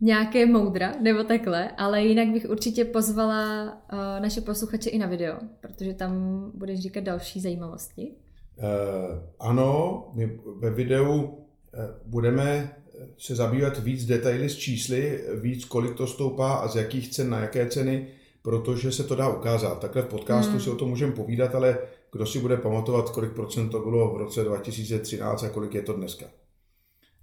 nějaké 0.00 0.46
moudra 0.46 0.94
nebo 1.00 1.24
takhle, 1.24 1.70
ale 1.70 2.02
jinak 2.02 2.28
bych 2.28 2.50
určitě 2.50 2.84
pozvala 2.84 3.64
uh, 3.64 3.98
naše 4.22 4.40
posluchače 4.40 4.90
i 4.90 4.98
na 4.98 5.06
video, 5.06 5.36
protože 5.60 5.94
tam 5.94 6.12
budeš 6.54 6.80
říkat 6.80 7.04
další 7.04 7.40
zajímavosti. 7.40 8.12
Uh, 8.58 8.64
ano, 9.40 10.04
my 10.14 10.40
ve 10.58 10.70
videu 10.70 11.22
uh, 11.22 11.30
budeme 12.06 12.76
se 13.18 13.34
zabývat 13.34 13.78
víc 13.78 14.06
detaily 14.06 14.48
s 14.48 14.56
čísly, 14.56 15.24
víc 15.40 15.64
kolik 15.64 15.96
to 15.96 16.06
stoupá 16.06 16.54
a 16.54 16.68
z 16.68 16.76
jakých 16.76 17.08
cen 17.10 17.30
na 17.30 17.40
jaké 17.40 17.66
ceny 17.66 18.06
protože 18.46 18.92
se 18.92 19.04
to 19.04 19.14
dá 19.14 19.28
ukázat. 19.28 19.80
Takhle 19.80 20.02
v 20.02 20.06
podcastu 20.06 20.50
hmm. 20.50 20.60
si 20.60 20.70
o 20.70 20.74
tom 20.74 20.88
můžeme 20.88 21.12
povídat, 21.12 21.54
ale 21.54 21.78
kdo 22.12 22.26
si 22.26 22.38
bude 22.38 22.56
pamatovat, 22.56 23.10
kolik 23.10 23.32
procent 23.32 23.68
to 23.68 23.80
bylo 23.80 24.14
v 24.14 24.16
roce 24.16 24.44
2013 24.44 25.42
a 25.42 25.48
kolik 25.48 25.74
je 25.74 25.82
to 25.82 25.92
dneska. 25.92 26.26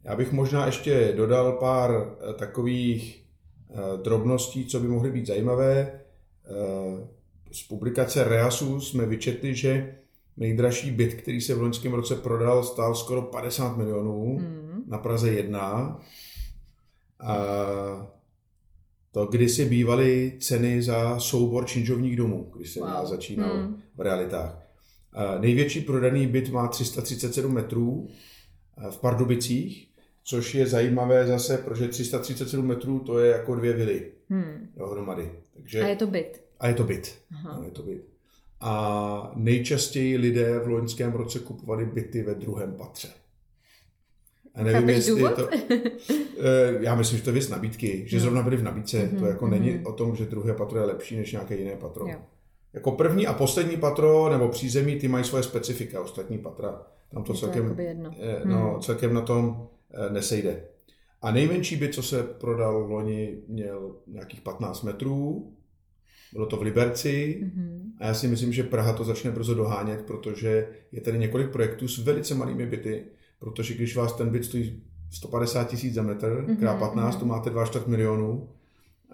Já 0.04 0.16
bych 0.16 0.32
možná 0.32 0.66
ještě 0.66 1.14
dodal 1.18 1.52
pár 1.52 1.92
eh, 1.92 2.34
takových 2.34 3.26
eh, 3.70 3.76
drobností, 4.04 4.66
co 4.66 4.80
by 4.80 4.88
mohly 4.88 5.12
být 5.12 5.28
zajímavé. 5.28 6.00
Eh, 6.46 7.08
z 7.52 7.64
publikace 7.64 8.24
Reasu 8.24 8.82
jsme 8.82 9.06
vyčetli, 9.06 9.56
že 9.56 9.96
nejdražší 10.38 10.92
byt, 10.92 11.14
který 11.14 11.42
se 11.42 11.56
v 11.56 11.62
loňském 11.62 11.94
roce 11.94 12.16
prodal, 12.16 12.64
stál 12.64 12.96
skoro 12.96 13.22
50 13.22 13.78
milionů 13.78 14.38
hmm. 14.38 14.84
na 14.88 14.98
Praze 14.98 15.32
1. 15.32 16.00
A 17.20 17.38
to 19.14 19.26
kdysi 19.26 19.66
bývaly 19.66 20.38
ceny 20.40 20.82
za 20.82 21.20
soubor 21.20 21.66
činžovních 21.66 22.16
domů, 22.16 22.52
když 22.56 22.72
jsem 22.72 22.84
wow. 22.84 22.92
já 22.92 23.06
začínal 23.06 23.58
hmm. 23.58 23.82
v 23.96 24.02
realitách. 24.02 24.68
Největší 25.40 25.82
prodaný 25.82 26.28
byt 26.28 26.50
má 26.50 26.68
337 26.68 27.54
metrů 27.54 28.08
v 28.90 28.98
Pardubicích, 28.98 29.90
což 30.24 30.56
je 30.56 30.68
zajímavé 30.68 31.28
zase, 31.28 31.58
protože 31.58 31.88
337 31.88 32.68
metrů 32.68 33.00
to 33.00 33.20
je 33.20 33.32
jako 33.32 33.56
dvě 33.56 33.74
vily 33.74 34.12
hmm. 34.30 34.70
dohromady. 34.78 35.32
Takže, 35.54 35.82
a 35.82 35.88
je 35.88 35.96
to 35.96 36.08
byt. 36.08 36.44
A 36.60 36.68
je 36.68 36.74
to 36.74 36.84
byt. 36.84 37.16
Aha. 37.32 37.60
A 37.62 37.66
je 37.66 37.72
to 37.72 37.84
byt. 37.84 38.06
A 38.60 39.32
nejčastěji 39.36 40.18
lidé 40.18 40.60
v 40.60 40.68
loňském 40.68 41.14
roce 41.14 41.40
kupovali 41.40 41.86
byty 41.86 42.24
ve 42.24 42.36
druhém 42.36 42.74
patře. 42.74 43.10
A 44.64 44.72
nevím, 44.72 44.82
Chápeš 44.82 44.96
jestli 44.96 45.12
důvod? 45.12 45.36
to... 45.36 45.50
Eh, 46.46 46.78
já 46.80 46.96
myslím, 46.96 47.18
že 47.18 47.24
to 47.24 47.30
je 47.30 47.34
věc 47.34 47.50
nabídky, 47.50 48.04
že 48.08 48.18
no. 48.18 48.22
zrovna 48.22 48.44
byly 48.44 48.58
v 48.58 48.64
nabídce. 48.64 48.98
Mm-hmm, 48.98 49.20
to 49.20 49.26
jako 49.26 49.46
mm-hmm. 49.46 49.50
není 49.50 49.86
o 49.86 49.94
tom, 49.94 50.16
že 50.16 50.26
druhé 50.26 50.54
patro 50.54 50.80
je 50.80 50.86
lepší 50.86 51.18
než 51.18 51.32
nějaké 51.32 51.56
jiné 51.56 51.76
patro. 51.76 52.08
Jo. 52.08 52.18
Jako 52.74 52.92
první 52.92 53.28
a 53.28 53.34
poslední 53.34 53.78
patro 53.78 54.30
nebo 54.30 54.50
přízemí, 54.50 54.96
ty 54.96 55.08
mají 55.08 55.24
svoje 55.24 55.44
specifika, 55.44 56.02
ostatní 56.02 56.38
patra. 56.38 56.82
Tam 57.14 57.24
to, 57.24 57.34
je 57.34 57.40
celkem, 57.40 57.76
to 57.76 57.82
jedno. 57.82 58.12
no, 58.46 58.72
hmm. 58.72 58.82
celkem 58.82 59.14
na 59.14 59.22
tom 59.22 59.68
eh, 59.94 60.14
nesejde. 60.14 60.64
A 61.22 61.32
nejmenší 61.32 61.76
byt, 61.76 61.94
co 61.94 62.04
se 62.04 62.24
prodal 62.24 62.88
v 62.88 62.92
loni, 62.92 63.38
měl 63.48 63.96
nějakých 64.08 64.42
15 64.42 64.84
metrů. 64.84 65.52
Bylo 66.34 66.46
to 66.46 66.58
v 66.58 66.62
Liberci. 66.62 67.42
Mm-hmm. 67.44 67.82
A 68.00 68.08
já 68.08 68.14
si 68.14 68.28
myslím, 68.28 68.54
že 68.54 68.64
Praha 68.64 68.94
to 68.94 69.04
začne 69.04 69.32
brzo 69.32 69.54
dohánět, 69.54 70.02
protože 70.02 70.68
je 70.92 71.02
tady 71.02 71.20
několik 71.20 71.50
projektů 71.50 71.88
s 71.88 72.00
velice 72.00 72.36
malými 72.36 72.66
byty, 72.66 73.06
protože 73.44 73.74
když 73.74 73.96
vás 73.96 74.14
ten 74.14 74.30
byt 74.30 74.46
stojí 74.46 74.84
150 75.12 75.64
tisíc 75.64 75.94
za 75.94 76.02
metr, 76.02 76.28
mm-hmm, 76.28 76.60
krát 76.60 76.80
15, 76.80 77.16
mm-hmm. 77.16 77.20
to 77.20 77.26
máte 77.26 77.50
24 77.50 77.90
milionů, 77.90 78.50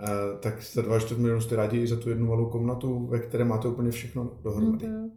eh, 0.04 0.08
tak 0.40 0.64
za 0.64 0.82
24 0.82 1.22
milionů 1.22 1.42
jste 1.42 1.56
rádi 1.56 1.78
i 1.78 1.88
za 1.88 1.96
tu 1.96 2.10
jednu 2.10 2.28
malou 2.28 2.50
komnatu, 2.50 3.08
ve 3.08 3.20
které 3.20 3.46
máte 3.46 3.68
úplně 3.68 3.92
všechno 3.92 4.32
dohromady. 4.44 4.86
Mm-hmm. 4.86 5.10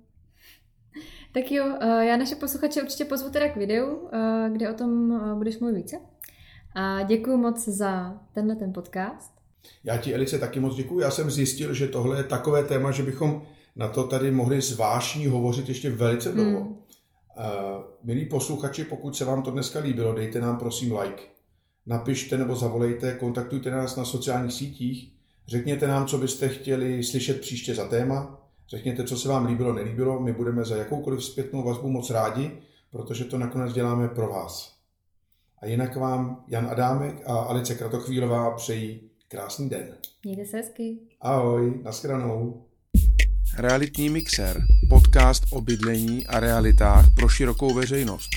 Tak 1.35 1.53
jo, 1.53 1.65
eh, 1.81 2.07
já 2.07 2.17
naše 2.17 2.35
posluchače 2.35 2.83
určitě 2.83 3.05
pozvu 3.05 3.31
teda 3.31 3.49
k 3.49 3.57
videu, 3.57 4.09
eh, 4.13 4.51
kde 4.53 4.71
o 4.71 4.75
tom 4.75 5.21
budeš 5.39 5.59
mluvit 5.59 5.77
více. 5.77 5.97
A 6.75 7.03
děkuji 7.03 7.37
moc 7.37 7.69
za 7.69 8.21
tenhle 8.33 8.57
ten 8.57 8.73
podcast. 8.73 9.33
Já 9.85 9.97
ti, 9.97 10.15
Elice, 10.15 10.39
taky 10.39 10.61
moc 10.61 10.77
děkuji. 10.77 11.01
Já 11.01 11.11
jsem 11.11 11.31
zjistil, 11.31 11.75
že 11.75 11.89
tohle 11.89 12.17
je 12.17 12.25
takové 12.25 12.65
téma, 12.65 12.91
že 12.91 13.03
bychom 13.03 13.43
na 13.77 13.89
to 13.89 14.05
tady 14.05 14.31
mohli 14.31 14.61
zvážní 14.61 15.27
hovořit 15.27 15.69
ještě 15.69 15.91
velice 15.91 16.33
dlouho. 16.33 16.61
Mm. 16.61 16.82
Uh, 17.37 17.83
milí 18.03 18.27
posluchači, 18.27 18.85
pokud 18.85 19.17
se 19.17 19.25
vám 19.25 19.43
to 19.43 19.51
dneska 19.51 19.79
líbilo, 19.79 20.15
dejte 20.15 20.41
nám 20.41 20.59
prosím 20.59 20.99
like. 20.99 21.23
Napište 21.87 22.39
nebo 22.39 22.57
zavolejte, 22.57 23.13
kontaktujte 23.13 23.71
nás 23.71 23.97
na 23.97 24.05
sociálních 24.05 24.53
sítích, 24.53 25.13
řekněte 25.47 25.87
nám, 25.87 26.07
co 26.07 26.19
byste 26.19 26.49
chtěli 26.49 27.05
slyšet 27.05 27.41
příště 27.41 27.75
za 27.75 27.89
téma, 27.89 28.41
řekněte, 28.69 29.05
co 29.05 29.17
se 29.17 29.29
vám 29.29 29.47
líbilo, 29.47 29.73
nelíbilo, 29.73 30.21
my 30.21 30.33
budeme 30.33 30.65
za 30.65 30.77
jakoukoliv 30.77 31.25
zpětnou 31.25 31.63
vazbu 31.63 31.89
moc 31.89 32.11
rádi, 32.11 32.59
protože 32.91 33.25
to 33.25 33.39
nakonec 33.39 33.73
děláme 33.73 34.09
pro 34.09 34.29
vás. 34.29 34.77
A 35.59 35.67
jinak 35.67 35.97
vám 35.97 36.45
Jan 36.49 36.67
Adámek 36.71 37.23
a 37.27 37.39
Alice 37.39 37.75
Kratochvílová 37.75 38.51
přejí 38.51 39.11
krásný 39.29 39.69
den. 39.69 39.97
Mějte 40.25 40.45
se 40.45 40.57
hezky. 40.57 40.99
Ahoj, 41.21 41.81
nashledanou. 41.83 42.65
Realitní 43.57 44.09
mixer, 44.09 44.65
podcast 44.89 45.45
o 45.51 45.61
bydlení 45.61 46.27
a 46.27 46.41
realitách 46.41 47.15
pro 47.15 47.29
širokou 47.29 47.75
veřejnost. 47.75 48.31